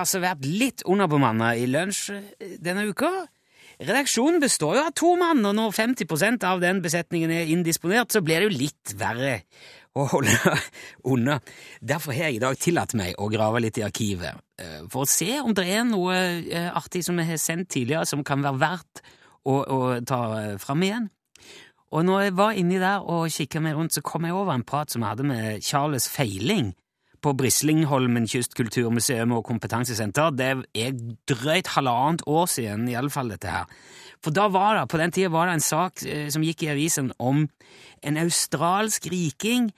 Altså 0.01 0.21
vært 0.23 0.45
litt 0.47 0.85
underbemanna 0.87 1.53
i 1.59 1.67
lunsj 1.69 2.15
eh, 2.15 2.55
denne 2.63 2.87
uka. 2.89 3.11
Redaksjonen 3.79 4.41
består 4.43 4.75
jo 4.75 4.85
av 4.89 4.95
to 4.97 5.13
mann, 5.19 5.43
og 5.47 5.55
når 5.55 5.75
50% 5.77 6.43
av 6.47 6.59
den 6.63 6.81
besetningen 6.83 7.31
er 7.31 7.51
indisponert, 7.53 8.11
så 8.11 8.23
blir 8.25 8.41
det 8.41 8.49
jo 8.49 8.57
litt 8.65 8.95
verre 8.99 9.37
å 9.95 10.05
holde 10.11 10.33
unna. 11.13 11.37
Derfor 11.79 12.15
har 12.15 12.29
jeg 12.29 12.39
i 12.39 12.43
dag 12.43 12.59
tillatt 12.59 12.95
meg 12.99 13.15
å 13.15 13.29
grave 13.31 13.61
litt 13.63 13.79
i 13.79 13.85
arkivet, 13.87 14.41
eh, 14.59 14.81
for 14.91 15.05
å 15.05 15.09
se 15.09 15.39
om 15.39 15.55
det 15.55 15.69
er 15.71 15.87
noe 15.87 16.17
eh, 16.17 16.67
artig 16.75 17.05
som 17.07 17.19
vi 17.19 17.27
har 17.29 17.39
sendt 17.39 17.71
tidligere, 17.75 18.09
som 18.09 18.25
kan 18.27 18.43
være 18.43 18.61
verdt 18.65 19.03
å, 19.47 19.55
å 19.55 19.79
ta 20.03 20.21
fram 20.59 20.83
igjen. 20.83 21.07
Og 21.89 22.05
når 22.05 22.27
jeg 22.27 22.35
var 22.37 22.57
inni 22.59 22.77
der 22.81 23.01
og 23.01 23.31
kikka 23.33 23.63
meg 23.63 23.77
rundt, 23.77 23.95
så 23.95 24.03
kom 24.05 24.27
jeg 24.27 24.35
over 24.35 24.53
en 24.53 24.67
prat 24.67 24.91
som 24.91 25.01
jeg 25.01 25.15
hadde 25.15 25.25
med 25.25 25.63
Charles 25.65 26.05
Feiling 26.11 26.73
på 27.21 27.33
Brislingholmen 27.37 28.27
kystkulturmuseum 28.29 29.33
og 29.37 29.45
kompetansesenter. 29.47 30.31
Det 30.35 30.49
er 30.75 30.95
drøyt 31.29 31.73
halvannet 31.75 32.23
år 32.27 32.45
siden, 32.51 32.87
i 32.89 32.97
alle 32.99 33.11
fall 33.13 33.31
dette 33.33 33.51
her. 33.51 33.67
For 34.23 34.35
da 34.35 34.47
var 34.51 34.77
det, 34.77 34.87
på 34.91 34.99
den 34.99 35.11
tida 35.15 35.31
var 35.31 35.47
det 35.47 35.59
en 35.59 35.67
sak 35.67 36.03
eh, 36.05 36.27
som 36.31 36.43
gikk 36.43 36.65
i 36.65 36.73
avisen 36.73 37.13
om 37.19 37.45
en 38.03 38.17
australsk 38.19 39.07
riking 39.11 39.69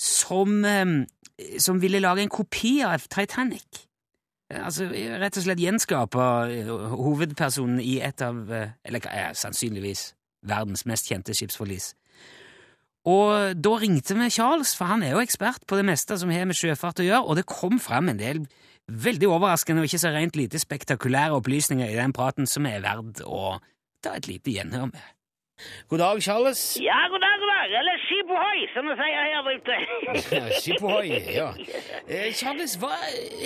som, 0.00 0.64
eh, 0.64 0.94
som 1.58 1.82
ville 1.82 2.00
lage 2.00 2.24
en 2.24 2.32
kopi 2.32 2.78
av 2.86 3.04
Titanic. 3.08 3.84
Altså 4.52 4.86
rett 4.92 5.38
og 5.38 5.44
slett 5.46 5.62
gjenskape 5.62 6.24
eh, 6.52 6.68
hovedpersonen 6.68 7.80
i 7.80 7.98
et 8.04 8.22
av, 8.22 8.40
eh, 8.52 8.74
eller 8.84 9.08
eh, 9.10 9.30
sannsynligvis 9.36 10.12
verdens 10.44 10.84
mest 10.86 11.08
kjente 11.08 11.34
skipsforlis. 11.34 11.94
Og 13.04 13.58
da 13.60 13.72
ringte 13.80 14.16
vi 14.16 14.30
Charles, 14.32 14.72
for 14.76 14.88
han 14.88 15.02
er 15.04 15.12
jo 15.12 15.24
ekspert 15.24 15.66
på 15.68 15.76
det 15.76 15.84
meste 15.84 16.16
som 16.20 16.30
har 16.32 16.46
med 16.48 16.56
sjøfart 16.56 17.02
å 17.02 17.08
gjøre, 17.08 17.24
og 17.28 17.36
det 17.36 17.44
kom 17.50 17.76
fram 17.82 18.08
en 18.08 18.20
del 18.20 18.46
veldig 18.88 19.28
overraskende 19.28 19.82
og 19.82 19.88
ikke 19.88 20.00
så 20.00 20.12
rent 20.12 20.36
lite 20.36 20.60
spektakulære 20.60 21.36
opplysninger 21.36 21.88
i 21.88 21.98
den 21.98 22.12
praten 22.16 22.48
som 22.48 22.66
er 22.68 22.82
verd 22.84 23.20
å 23.24 23.58
ta 24.04 24.16
et 24.18 24.28
lite 24.28 24.52
gjenhør 24.56 24.88
med. 24.92 25.04
God 25.88 26.00
dag, 26.02 26.22
Charles. 26.22 26.60
Ja, 26.82 26.96
god 27.12 27.22
dag, 27.22 27.36
god 27.40 27.50
dag. 27.52 27.74
Eller 27.80 28.00
skip 28.04 28.32
ohoi, 28.36 28.64
som 28.74 28.88
vi 28.90 28.96
sier 28.98 29.28
her 29.28 29.50
ute. 29.54 29.76
Skip 30.64 30.82
ohoi, 30.82 31.12
ja. 31.40 31.52
Eh, 32.08 32.32
Charles, 32.34 32.74
hva 32.82 32.90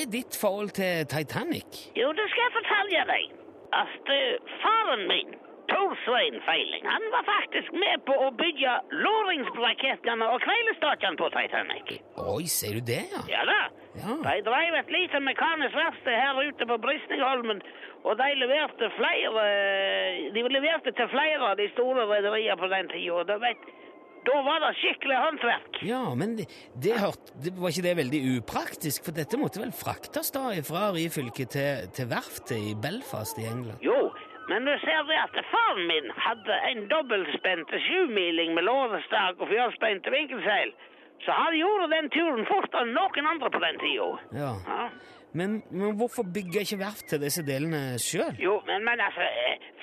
er 0.01 0.09
ditt 0.11 0.39
forhold 0.41 0.73
til 0.79 1.05
Titanic? 1.13 1.83
Jo, 1.99 2.09
det 2.17 2.27
skal 2.33 2.47
jeg 2.47 2.55
fortelle 2.57 3.05
deg. 3.13 3.37
At 3.77 4.13
eh, 4.15 4.57
faren 4.63 5.05
min, 5.11 5.37
Tor 5.79 5.95
Svein 6.05 6.41
Feiling, 6.47 6.85
han 6.95 7.05
var 7.15 7.23
faktisk 7.35 7.71
med 7.83 8.03
på 8.09 8.15
å 8.27 8.29
bygge 8.35 8.73
låringsbrakettene 9.07 10.27
og 10.27 10.43
kveilestakene 10.43 11.19
på 11.21 11.29
Titanic. 11.37 11.93
Oi, 12.19 12.47
ser 12.51 12.79
du 12.79 12.83
det, 12.89 13.05
ja? 13.13 13.23
Ja 13.31 13.45
da. 13.47 13.59
Ja. 13.99 14.17
De 14.25 14.35
drev 14.49 14.79
et 14.81 14.91
lite 14.91 15.21
mekanisk 15.23 15.79
verksted 15.79 16.19
her 16.19 16.41
ute 16.49 16.67
på 16.71 16.81
Brysningholmen, 16.83 17.63
og 18.03 18.19
de 18.19 18.29
leverte 18.43 18.91
flere 18.97 19.47
De 20.35 20.45
leverte 20.51 20.95
til 20.99 21.11
flere 21.15 21.53
av 21.53 21.57
de 21.63 21.71
store 21.77 22.09
rederiene 22.11 22.59
på 22.59 22.71
den 22.75 22.91
tida. 22.91 23.39
da 24.29 24.43
var 24.45 24.61
det 24.67 24.75
skikkelig 24.83 25.19
håndverk. 25.25 25.83
Ja, 25.87 26.03
men 26.15 26.37
det, 26.37 26.49
det, 26.75 26.99
hørt, 26.99 27.31
det 27.45 27.55
var 27.57 27.71
ikke 27.71 27.87
det 27.87 27.97
veldig 28.03 28.23
upraktisk, 28.39 29.05
for 29.07 29.15
dette 29.15 29.39
måtte 29.39 29.63
vel 29.63 29.73
fraktes 29.73 30.35
da 30.35 30.51
fra 30.67 30.91
Ryfylke 30.93 31.47
til, 31.47 31.87
til 31.95 32.11
verftet 32.11 32.59
i 32.59 32.75
Belfast 32.75 33.39
i 33.39 33.47
England? 33.47 33.79
Jo, 33.83 34.08
men 34.49 34.65
du 34.69 34.73
ser 34.85 35.03
det 35.09 35.19
at 35.27 35.37
faren 35.53 35.87
min 35.91 36.07
hadde 36.27 36.61
en 36.71 36.87
dobbeltspente 36.93 37.81
sjumiling 37.87 38.55
med 38.57 38.67
lårestak 38.71 39.41
og 39.43 39.51
fjørspente 39.53 40.13
vinkelseil. 40.15 40.73
Så 41.25 41.35
han 41.35 41.57
gjorde 41.59 41.91
den 41.95 42.11
turen 42.15 42.47
fortere 42.47 42.87
enn 42.87 42.95
noen 42.97 43.31
andre 43.33 43.51
på 43.51 43.63
den 43.65 43.81
tida. 43.83 44.11
Ja. 44.43 44.53
Ja. 44.71 44.91
Men, 45.39 45.63
men 45.71 45.97
hvorfor 45.99 46.25
bygger 46.35 46.65
ikke 46.65 46.79
verft 46.81 47.09
til 47.11 47.21
disse 47.21 47.43
delene 47.45 47.99
sjøl? 48.01 48.39
Jo, 48.41 48.55
men, 48.69 48.85
men 48.87 49.03
altså, 49.05 49.27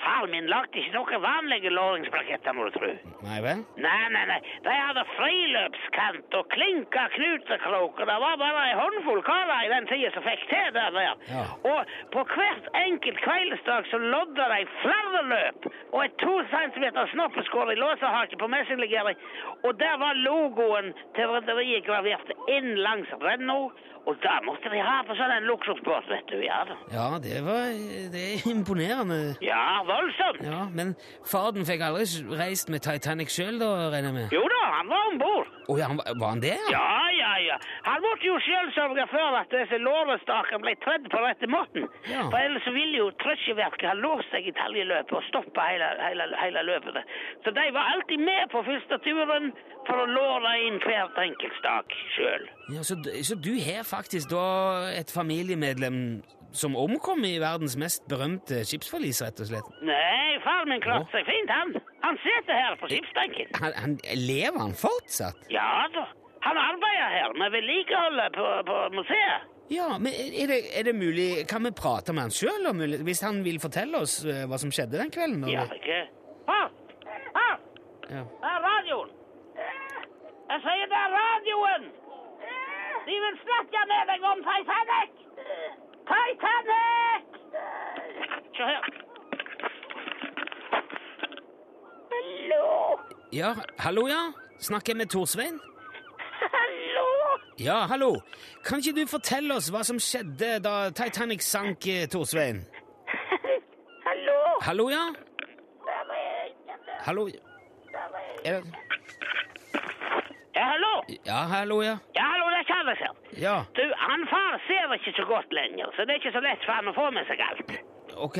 faren 0.06 0.30
min 0.30 0.46
lagde 0.50 0.78
ikke 0.78 0.94
noen 0.94 1.22
vanlige 1.22 1.70
låringsbraketter, 1.74 2.54
må 2.54 2.68
du 2.68 2.76
tro. 2.76 2.90
Nei 3.26 3.38
vel? 3.44 3.62
Nei, 3.82 4.02
nei, 4.14 4.24
nei. 4.30 4.38
De 4.66 4.74
hadde 4.74 5.04
friløpskant 5.16 6.36
og 6.38 6.48
klinka 6.54 7.06
knutekrok, 7.16 8.00
og 8.00 8.10
det 8.10 8.18
var 8.24 8.38
bare 8.42 8.64
en 8.70 8.80
håndfull 8.82 9.22
karer 9.26 9.66
i 9.66 9.72
den 9.72 9.88
tida 9.90 10.12
som 10.14 10.26
fikk 10.26 10.46
til 10.52 10.70
det 10.76 10.86
der. 10.96 11.16
Ja. 11.32 11.44
Og 11.72 11.96
på 12.14 12.24
hvert 12.34 12.70
enkelt 12.82 13.20
kveldsdag 13.24 13.90
så 13.90 14.00
lodda 14.02 14.48
de 14.54 14.60
flere 14.82 15.24
løp, 15.32 15.68
og 15.92 16.00
et 16.04 16.16
to 16.22 16.36
centimeter 16.52 17.10
snoppeskår 17.14 17.74
i 17.74 17.80
låsehaken 17.80 18.42
på 18.42 18.50
messinglegering, 18.54 19.18
og 19.64 19.74
der 19.82 19.98
var 20.02 20.22
logoen 20.22 20.92
til 21.18 21.34
rederiet 21.34 21.86
gravert 21.88 22.32
inn 22.52 22.74
langs 22.86 23.10
renna, 23.22 23.58
og 24.06 24.14
da 24.22 24.36
måtte 24.46 24.70
de 24.70 24.78
ha 24.86 25.00
på 25.02 25.16
sånn 25.18 25.32
en 25.34 25.48
luksusbåt, 25.50 26.06
vet 26.06 26.28
du, 26.30 26.38
ja 26.44 26.60
da. 26.68 26.76
Ja, 26.94 27.06
det 27.22 27.40
var 27.42 27.72
det 28.12 28.22
er 28.22 28.44
imponerende. 28.52 29.18
Ja, 29.42 29.80
voldsomt. 29.96 30.40
Ja, 30.46 30.62
Men 30.78 30.94
faren 31.32 31.66
fikk 31.68 31.82
aldri 31.88 32.04
reist 32.38 32.68
med 32.72 32.80
Titanic 32.86 33.30
sjøl, 33.34 33.58
da, 33.62 33.70
regner 33.94 34.12
jeg 34.12 34.18
med? 34.20 34.28
Jo 34.36 34.44
da, 34.54 34.62
han 34.78 34.88
var 34.92 35.02
om 35.12 35.18
bord. 35.24 35.52
Oh, 35.68 35.78
ja, 35.80 35.86
han 35.90 35.96
var- 35.98 36.14
var 36.20 36.28
han 36.34 36.40
det? 36.44 36.56
Ja. 36.70 36.84
Ja, 37.16 37.32
ja. 37.42 37.56
Han 37.84 38.00
måtte 38.04 38.24
jo 38.28 38.36
selv 38.44 38.68
sørge 38.76 39.04
for 39.10 39.34
at 39.40 39.48
disse 39.50 39.78
lårestakene 39.82 40.60
ble 40.62 40.74
tredd 40.84 41.04
på 41.12 41.18
rette 41.24 41.46
måten. 41.50 41.88
Ja. 42.08 42.22
For 42.30 42.38
ellers 42.38 42.66
ville 42.76 42.96
jo 43.02 43.08
trøsjeverket 43.22 43.88
ha 43.88 43.94
låst 43.98 44.30
seg 44.32 44.46
i 44.46 44.52
taljeløpet 44.56 45.12
og 45.18 45.24
stoppa 45.30 45.64
hele, 45.72 45.88
hele, 46.06 46.28
hele 46.42 46.62
løpet. 46.70 47.00
Så 47.44 47.50
de 47.56 47.64
var 47.76 47.90
alltid 47.94 48.20
med 48.30 48.50
på 48.54 48.62
første 48.68 48.98
turen 49.06 49.50
for 49.88 49.96
å 50.04 50.06
låre 50.06 50.52
inn 50.68 50.78
hvert 50.84 51.18
enkelt 51.26 51.56
stak 51.58 51.96
sjøl. 52.16 52.46
Ja, 52.76 52.82
så, 52.86 52.94
så 53.28 53.34
du 53.48 53.52
har 53.66 53.82
faktisk 53.96 54.30
da 54.30 54.46
et 55.00 55.10
familiemedlem 55.14 56.22
som 56.56 56.76
omkom 56.76 57.24
i 57.28 57.36
verdens 57.42 57.76
mest 57.80 58.04
berømte 58.10 58.62
skipsforlis, 58.68 59.22
rett 59.24 59.40
og 59.44 59.48
slett? 59.50 59.68
Nei, 59.86 60.36
far 60.44 60.64
min 60.70 60.80
klarte 60.84 61.10
seg 61.14 61.26
fint, 61.28 61.50
han. 61.52 61.74
Han 62.04 62.18
sitter 62.24 62.54
her 62.62 62.76
på 62.80 62.88
skipsbenken. 62.92 63.52
Han, 63.60 63.74
han, 63.82 63.96
lever 64.20 64.58
han 64.62 64.74
fortsatt? 64.76 65.46
Ja 65.52 65.86
da. 65.94 66.06
Han 66.46 66.58
arbeider 66.62 67.10
her 67.16 67.32
med 67.40 67.50
vedlikeholdet 67.56 68.36
på, 68.36 68.46
på 68.68 68.76
museet. 68.94 69.46
Ja, 69.72 69.88
men 69.98 70.12
er 70.14 70.46
det, 70.46 70.58
er 70.78 70.84
det 70.86 70.92
mulig 70.94 71.24
Kan 71.50 71.64
vi 71.66 71.72
prate 71.74 72.12
med 72.14 72.28
han 72.28 72.30
sjøl, 72.30 72.68
hvis 73.02 73.18
han 73.26 73.40
vil 73.42 73.56
fortelle 73.58 73.98
oss 73.98 74.20
eh, 74.22 74.44
hva 74.46 74.60
som 74.62 74.70
skjedde 74.70 75.00
den 75.00 75.10
kvelden? 75.10 75.42
og- 75.42 75.50
Ja, 75.50 75.64
ikke 75.74 75.96
Far! 76.46 76.68
Far! 77.34 77.56
Ja. 78.06 78.22
Det 78.22 78.52
er 78.52 78.60
radioen! 78.68 79.10
Jeg 80.52 80.62
sier 80.68 80.86
det 80.92 81.00
er 81.02 81.10
radioen! 81.18 81.88
De 83.08 83.16
vil 83.24 83.36
snakke 83.42 83.82
med 83.90 84.12
deg 84.12 84.28
om 84.30 84.44
Titanic! 84.46 85.18
Titanic! 86.10 87.24
Se 88.56 88.62
her. 88.62 88.82
Hallo? 92.12 92.98
ja, 93.32 93.54
hallo, 93.78 94.06
ja? 94.08 94.32
Snakker 94.58 94.92
jeg 94.92 94.96
med 94.96 95.06
Torsvein? 95.06 95.60
Hallo? 96.56 97.06
Ja, 97.58 97.78
hallo. 97.90 98.14
Kan 98.64 98.78
ikke 98.78 99.00
du 99.00 99.06
fortelle 99.10 99.54
oss 99.58 99.68
hva 99.72 99.82
som 99.84 99.98
skjedde 100.00 100.56
da 100.64 100.76
Titanic 100.90 101.42
sank, 101.44 101.86
eh, 101.86 102.06
Torsvein? 102.08 102.62
Hallo? 104.06 104.38
Hallo, 104.62 104.88
ja? 104.90 105.04
Hallo? 107.06 107.28
Er 108.44 108.60
det... 108.60 108.64
Ja, 110.56 110.64
hallo? 110.72 110.92
Ja, 111.26 111.40
hallo, 111.52 111.82
ja. 111.82 111.96
Ja, 112.16 112.24
hallo, 112.32 112.46
det 112.54 112.58
er 112.62 112.68
Charles 112.70 112.98
her. 113.04 113.12
Ja, 113.42 113.56
Du, 113.76 113.82
han 114.06 114.26
far 114.30 114.60
ser 114.68 114.94
ikke 114.98 115.12
så 115.18 115.24
godt 115.28 115.52
lenger, 115.52 115.90
så 115.96 116.04
det 116.06 116.16
er 116.16 116.22
ikke 116.22 116.36
så 116.38 116.44
lett 116.44 116.64
for 116.64 116.72
han 116.78 116.88
å 116.88 116.96
få 116.96 117.10
med 117.14 117.26
seg 117.28 117.40
alt. 117.50 117.76
ok. 118.16 118.38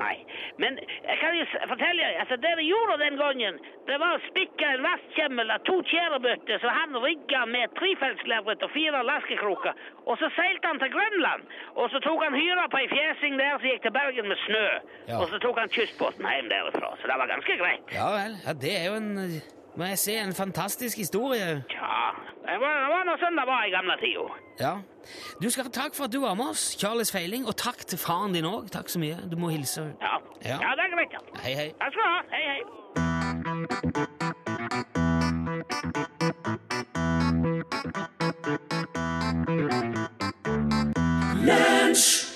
Nei, 0.00 0.14
men 0.62 0.78
jeg 1.04 1.16
kan 1.20 1.34
jo 1.36 1.44
fortelle 1.68 2.00
deg, 2.06 2.14
altså 2.22 2.36
det 2.40 2.52
de 2.60 2.64
gjorde 2.64 2.94
den 3.02 3.16
gangen, 3.20 3.58
det 3.88 3.98
var 4.00 4.14
å 4.16 4.22
spikke 4.28 4.68
en 4.76 4.84
vaskkjemmel 4.86 5.50
av 5.52 5.64
to 5.68 5.74
tjærebøtter 5.90 6.62
som 6.62 6.70
han 6.72 6.96
rigga 7.02 7.42
med 7.50 7.74
trefeltslerret 7.80 8.62
og 8.64 8.72
fire 8.72 9.02
laskekroker, 9.10 9.74
og 10.06 10.16
så 10.22 10.30
seilte 10.38 10.70
han 10.70 10.80
til 10.80 10.94
Grønland, 10.94 11.44
og 11.76 11.90
så 11.92 12.00
tok 12.06 12.24
han 12.24 12.38
hyra 12.38 12.68
på 12.72 12.80
ei 12.80 12.88
fjesing 12.94 13.36
der 13.42 13.58
som 13.58 13.68
gikk 13.68 13.84
til 13.88 13.96
Bergen 13.98 14.30
med 14.32 14.40
snø, 14.46 14.64
Ja. 15.10 15.18
og 15.20 15.28
så 15.34 15.42
tok 15.44 15.58
han 15.60 15.68
kystbåten 15.76 16.24
hjem 16.24 16.48
derifra, 16.54 16.94
så 17.02 17.10
det 17.12 17.18
var 17.20 17.34
ganske 17.34 17.60
greit. 17.60 17.92
Ja 17.92 18.08
vel. 18.16 18.38
Ja, 18.46 18.52
det 18.64 18.74
er 18.80 18.84
jo 18.92 18.96
en 19.02 19.12
eh, 19.84 19.90
jeg 19.94 19.98
si, 20.02 20.14
en 20.18 20.34
fantastisk 20.34 20.96
historie. 20.98 21.62
Ja, 21.70 21.98
det 22.48 22.56
var, 22.62 22.74
det 22.82 22.88
var 22.94 23.02
noe 23.06 23.18
sånn 23.20 23.36
det 23.38 23.46
var 23.46 23.66
i 23.66 23.70
gamle 23.74 23.96
tider. 24.00 24.30
Ja. 24.58 24.74
Du 25.42 25.50
skal 25.50 25.68
ha 25.68 25.72
takk 25.74 25.94
for 25.94 26.04
at 26.08 26.12
du 26.12 26.20
var 26.24 26.34
med 26.38 26.48
oss, 26.54 26.76
Charles 26.80 27.12
Feiling, 27.14 27.46
og 27.46 27.56
takk 27.60 27.84
til 27.86 27.98
faren 28.00 28.32
din 28.34 28.48
òg. 28.48 28.70
Takk 28.74 28.88
så 28.90 28.98
mye. 29.02 29.16
Du 29.30 29.36
må 29.40 29.48
hilse. 29.54 29.82
Ja. 30.02 30.18
Ja. 30.42 30.58
ja, 30.62 30.74
det 30.78 30.82
er 30.86 30.90
greit, 30.96 31.12
ja. 31.14 31.20
Hei, 31.44 31.54
hei. 31.58 31.68
Takk 31.78 31.92
skal 31.94 32.02
du 32.02 32.08
ha. 32.10 32.20
Hei, 32.34 32.44
hei. 32.52 32.62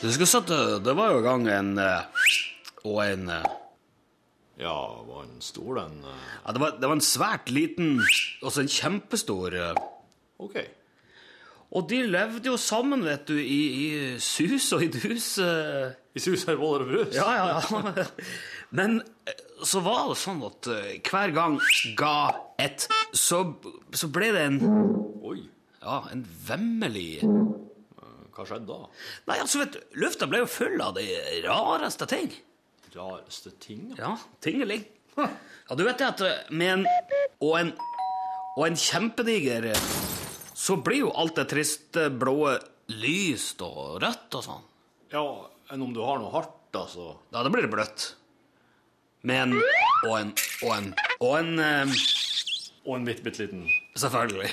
Det, 0.03 0.13
skal 0.13 0.27
sette, 0.27 0.57
Det 0.85 0.95
var 0.99 1.13
jo 1.13 1.19
i 1.21 1.27
gang 1.27 1.49
en 1.49 1.79
eh, 1.79 2.01
Og 2.85 3.03
en 3.05 3.29
Ja, 4.61 5.03
var 5.07 5.25
den 5.27 5.41
stor, 5.41 5.75
den? 5.81 5.95
eh? 6.05 6.29
Ja, 6.45 6.53
det 6.53 6.61
var, 6.61 6.75
det 6.81 6.89
var 6.91 6.99
en 6.99 7.05
svært 7.05 7.49
liten 7.51 7.95
Og 8.43 8.51
så 8.53 8.61
en 8.63 8.69
kjempestor 8.71 9.55
eh, 9.57 9.79
Ok. 10.43 10.59
Og 11.73 11.87
de 11.89 12.03
levde 12.05 12.51
jo 12.51 12.59
sammen, 12.61 13.01
vet 13.07 13.25
du, 13.31 13.39
i, 13.41 13.61
i 13.87 13.87
sus 14.21 14.67
og 14.77 14.83
i 14.85 14.91
dus. 14.93 15.39
eh. 15.41 15.95
I 16.13 16.21
sus 16.21 16.45
her 16.49 16.59
Våler 16.61 16.85
og 16.85 16.91
brus? 16.93 17.17
Ja, 17.17 17.31
ja, 17.39 17.63
ja. 17.63 18.05
Men 18.77 19.01
så 19.65 19.81
var 19.85 20.11
det 20.11 20.19
sånn 20.21 20.43
at 20.45 20.69
hver 21.09 21.33
gang 21.37 21.57
ga 21.97 22.15
ett, 22.61 22.89
så, 23.17 23.45
så 23.95 24.09
ble 24.13 24.33
det 24.35 24.45
en 24.51 24.61
Oi, 25.23 25.39
Ja, 25.81 26.03
en 26.13 26.27
vemmelig 26.49 27.23
hva 28.33 28.47
skjedde 28.49 28.65
da? 28.69 28.87
Nei, 29.29 29.37
altså, 29.43 29.61
vet 29.61 29.75
du, 29.77 29.81
lufta 30.01 30.27
ble 30.29 30.41
jo 30.43 30.49
full 30.49 30.81
av 30.81 30.95
de 30.97 31.05
rareste 31.45 32.07
ting. 32.09 32.31
Rareste 32.97 33.51
ting? 33.63 33.95
Ja, 33.99 34.17
tingeling. 34.41 34.85
Ja, 35.17 35.77
du 35.77 35.85
vet 35.85 36.01
det 36.01 36.09
at 36.09 36.23
eh, 36.25 36.41
med 36.53 36.73
en 36.73 36.87
og 37.43 37.55
en, 37.59 37.71
og 38.57 38.67
en 38.67 38.77
kjempediger 38.79 39.71
eh, 39.73 39.87
så 40.57 40.77
blir 40.85 41.07
jo 41.07 41.13
alt 41.17 41.39
det 41.41 41.47
triste 41.53 42.09
blå 42.11 42.55
lyst 42.93 43.63
og 43.65 44.03
rødt 44.03 44.37
og 44.39 44.45
sånn. 44.47 44.67
Ja, 45.13 45.25
enn 45.73 45.85
om 45.85 45.95
du 45.97 46.03
har 46.05 46.21
noe 46.21 46.33
hardt, 46.35 46.59
altså. 46.77 47.15
Ja, 47.33 47.41
da 47.43 47.53
blir 47.53 47.67
det 47.67 47.73
bløtt. 47.73 48.13
Med 49.29 49.47
en 49.47 49.57
og 50.09 50.15
en 50.19 50.35
og 50.67 50.73
en 50.75 50.93
og 51.23 51.35
en 51.39 51.53
eh, 51.63 51.99
Og 52.83 52.97
en 52.97 53.05
bitte, 53.07 53.23
bitte 53.23 53.45
liten 53.45 53.61
Selvfølgelig. 53.95 54.49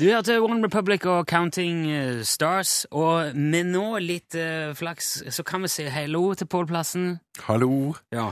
Du 0.00 0.06
hørte 0.08 0.38
One 0.40 0.64
Republic 0.64 1.04
og 1.04 1.26
Counting 1.28 1.90
eh, 1.92 2.22
Stars, 2.24 2.86
og 2.90 3.36
med 3.36 3.66
nå 3.68 3.98
litt 4.00 4.32
eh, 4.32 4.70
flaks 4.72 5.10
så 5.28 5.44
kan 5.44 5.60
vi 5.60 5.68
si 5.68 5.84
hello 5.92 6.22
til 6.32 6.48
Pål 6.48 6.70
Plassen. 6.70 7.10
Hallo. 7.44 7.92
Ja. 8.08 8.30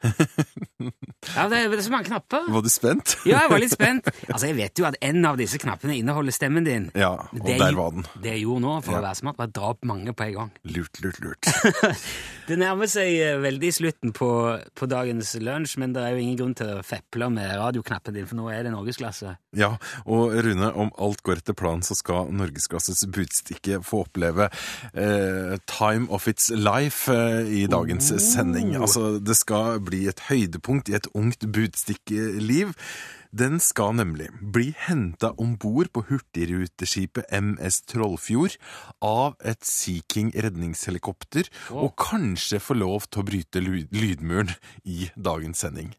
ja, 1.36 1.44
det 1.50 1.58
er, 1.60 1.80
så 1.84 1.92
mange 1.92 2.08
knapper. 2.08 2.46
Var 2.50 2.62
du 2.64 2.70
spent? 2.72 3.16
Ja, 3.28 3.42
jeg 3.44 3.52
var 3.52 3.62
litt 3.62 3.74
spent. 3.74 4.08
Altså, 4.30 4.46
Jeg 4.50 4.56
vet 4.56 4.78
jo 4.78 4.86
at 4.88 4.96
en 5.04 5.24
av 5.26 5.36
disse 5.40 5.58
knappene 5.60 5.96
inneholder 5.98 6.34
stemmen 6.34 6.64
din. 6.66 6.88
Ja, 6.98 7.12
og 7.26 7.40
Det 7.46 7.58
der 7.60 7.74
var 7.76 7.90
den. 7.94 8.06
Det 8.22 8.34
jeg 8.36 8.44
gjorde 8.46 8.62
nå, 8.64 8.74
for 8.84 8.94
Ja. 8.96 9.00
å 9.00 9.04
være 9.08 9.18
smart, 9.18 9.38
var 9.40 9.50
å 9.50 9.54
dra 9.58 9.70
opp 9.74 9.84
mange 9.90 10.14
på 10.16 10.26
en 10.28 10.34
gang. 10.38 10.52
Lurt, 10.64 11.00
lurt, 11.04 11.20
lurt. 11.24 11.50
Det 12.50 12.56
nærmer 12.58 12.88
seg 12.90 13.12
eh, 13.22 13.36
veldig 13.38 13.68
slutten 13.76 14.10
på, 14.16 14.28
på 14.74 14.86
dagens 14.90 15.36
lunsj, 15.38 15.76
men 15.78 15.92
det 15.94 16.02
er 16.02 16.16
jo 16.16 16.22
ingen 16.24 16.38
grunn 16.40 16.54
til 16.58 16.72
å 16.80 16.80
feple 16.82 17.28
med 17.30 17.46
radioknappen 17.60 18.16
din, 18.16 18.26
for 18.26 18.40
nå 18.40 18.48
er 18.50 18.64
det 18.66 18.72
norgesklasse. 18.74 19.36
Ja, 19.54 19.68
og 20.02 20.34
Rune, 20.42 20.72
om 20.74 20.90
alt 20.98 21.22
går 21.26 21.44
etter 21.44 21.54
planen, 21.54 21.84
så 21.86 21.94
skal 21.98 22.32
Norgesklasses 22.34 23.04
budstikke 23.14 23.78
få 23.86 24.02
oppleve 24.02 24.48
eh, 24.94 25.54
time 25.70 26.08
of 26.10 26.26
its 26.30 26.50
life 26.50 27.06
eh, 27.14 27.46
i 27.60 27.62
dagens 27.70 28.10
sending. 28.32 28.74
Altså, 28.80 29.20
det 29.22 29.38
skal 29.38 29.78
bli 29.90 30.06
et 30.10 30.22
høydepunkt 30.30 30.90
i 30.90 30.96
et 30.98 31.08
ungt 31.18 31.44
budstikkeliv. 31.52 32.72
Den 33.30 33.60
skal 33.62 33.94
nemlig 33.98 34.30
bli 34.40 34.72
henta 34.86 35.32
om 35.38 35.54
bord 35.60 35.92
på 35.94 36.02
hurtigruteskipet 36.08 37.30
MS 37.30 37.82
Trollfjord 37.92 38.56
av 39.06 39.36
et 39.46 39.62
Sea 39.66 40.02
King 40.10 40.32
redningshelikopter, 40.34 41.50
og 41.70 41.94
kanskje 42.00 42.62
få 42.62 42.78
lov 42.78 43.06
til 43.10 43.22
å 43.22 43.28
bryte 43.30 43.62
lydmuren 43.62 44.54
i 44.82 45.10
dagens 45.14 45.62
sending. 45.62 45.92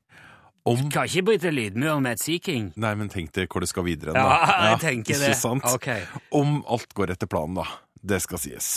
Om 0.67 0.91
Kan 0.93 1.07
ikke 1.09 1.23
bryte 1.31 1.49
lydmuren 1.49 2.03
med 2.05 2.19
et 2.19 2.21
Sea 2.21 2.41
King. 2.43 2.67
Nei, 2.77 2.91
men 2.99 3.09
tenk 3.09 3.31
deg 3.33 3.47
hvor 3.49 3.63
det 3.63 3.71
skal 3.71 3.87
videre. 3.87 4.13
Ja, 4.13 4.73
jeg 4.73 4.81
tenker 4.83 5.15
ikke 5.15 5.23
det. 5.23 5.37
Sant? 5.39 5.65
Okay. 5.71 6.03
Om 6.37 6.59
alt 6.69 6.91
går 6.97 7.15
etter 7.15 7.31
planen, 7.31 7.57
da. 7.63 7.65
Det 8.01 8.17
skal 8.23 8.39
sies. 8.41 8.67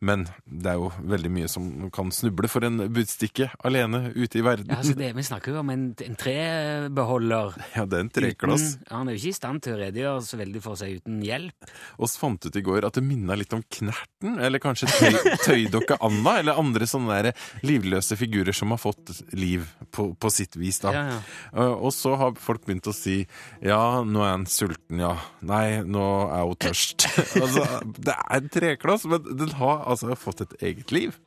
Men 0.00 0.22
det 0.48 0.70
er 0.72 0.78
jo 0.80 0.90
veldig 1.04 1.30
mye 1.34 1.48
som 1.52 1.66
kan 1.92 2.08
snuble 2.14 2.48
for 2.48 2.64
en 2.64 2.78
budstikke 2.92 3.50
alene 3.68 4.06
ute 4.16 4.40
i 4.40 4.44
verden. 4.46 4.70
Ja, 4.72 4.78
altså 4.80 4.94
det, 4.96 5.10
vi 5.18 5.24
snakker 5.26 5.52
jo 5.52 5.60
om 5.60 5.70
en, 5.74 5.82
en 6.00 6.16
trebeholder. 6.20 7.54
Ja, 7.76 7.84
det 7.86 7.98
er 7.98 8.04
en 8.06 8.10
treklass. 8.12 8.64
Uten- 8.76 8.88
Han 8.90 9.08
er 9.08 9.14
jo 9.16 9.20
ikke 9.20 9.30
i 9.34 9.36
stand 9.36 9.62
til 9.64 9.74
å 9.76 9.80
redegjøre 9.80 10.22
så 10.26 10.38
veldig 10.40 10.62
for 10.64 10.78
seg 10.80 10.96
uten 11.00 11.20
hjelp. 11.24 11.68
Oss 12.02 12.16
fant 12.20 12.44
ut 12.48 12.56
i 12.56 12.62
går 12.66 12.86
at 12.88 12.96
det 12.98 13.04
minna 13.06 13.36
litt 13.38 13.52
om 13.56 13.62
Knerten, 13.70 14.38
eller 14.42 14.62
kanskje 14.62 14.88
tøy, 14.90 15.18
Tøydokke 15.46 15.98
Anna, 16.06 16.38
eller 16.40 16.58
andre 16.60 16.88
sånne 16.90 17.20
der 17.28 17.44
livløse 17.66 18.16
figurer 18.20 18.56
som 18.56 18.72
har 18.74 18.80
fått 18.82 19.12
liv 19.36 19.68
på, 19.94 20.10
på 20.20 20.32
sitt 20.34 20.56
vis, 20.60 20.80
da. 20.82 20.94
Ja, 20.96 21.04
ja. 21.14 21.20
Uh, 21.54 21.76
Og 21.86 21.92
så 21.96 22.14
har 22.20 22.34
folk 22.40 22.64
begynt 22.66 22.88
å 22.90 22.94
si 22.96 23.20
ja, 23.64 23.80
nå 24.06 24.24
er 24.24 24.34
han 24.34 24.48
sulten, 24.50 25.00
ja. 25.04 25.14
Nei, 25.46 25.80
nå 25.86 26.04
er 26.32 26.44
hun 26.48 26.58
tørst. 26.66 27.06
altså, 27.42 27.66
det 28.00 28.16
er 28.16 28.40
en 28.40 28.50
trekloss, 28.70 29.04
men 29.10 29.26
den 29.36 29.52
har 29.60 29.84
altså 29.90 30.14
fått 30.18 30.46
et 30.46 30.56
eget 30.62 30.92
liv. 30.94 31.18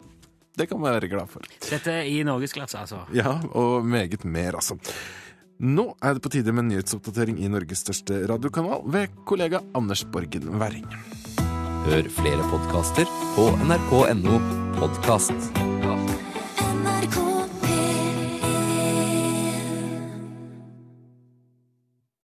Det 0.58 0.68
kan 0.70 0.80
man 0.80 0.94
være 0.94 1.10
glad 1.10 1.30
for. 1.32 1.46
Dette 1.70 1.92
er 2.04 2.10
i 2.10 2.22
norgesklasse, 2.26 2.78
altså. 2.78 3.04
Ja, 3.16 3.40
og 3.58 3.86
meget 3.86 4.24
mer, 4.26 4.60
altså. 4.60 4.78
Nå 5.64 5.94
er 6.04 6.18
det 6.18 6.24
på 6.26 6.32
tide 6.34 6.54
med 6.54 6.66
en 6.66 6.72
nyhetsoppdatering 6.74 7.40
i 7.42 7.50
Norges 7.50 7.86
største 7.86 8.24
radiokanal 8.30 8.84
ved 8.94 9.14
kollega 9.30 9.62
Anders 9.78 10.04
Borgen 10.04 10.50
Werring. 10.60 10.88
Hør 11.88 12.10
flere 12.16 12.46
podkaster 12.52 13.10
på 13.36 13.50
nrk.no 13.66 14.40
podkast. 14.80 15.54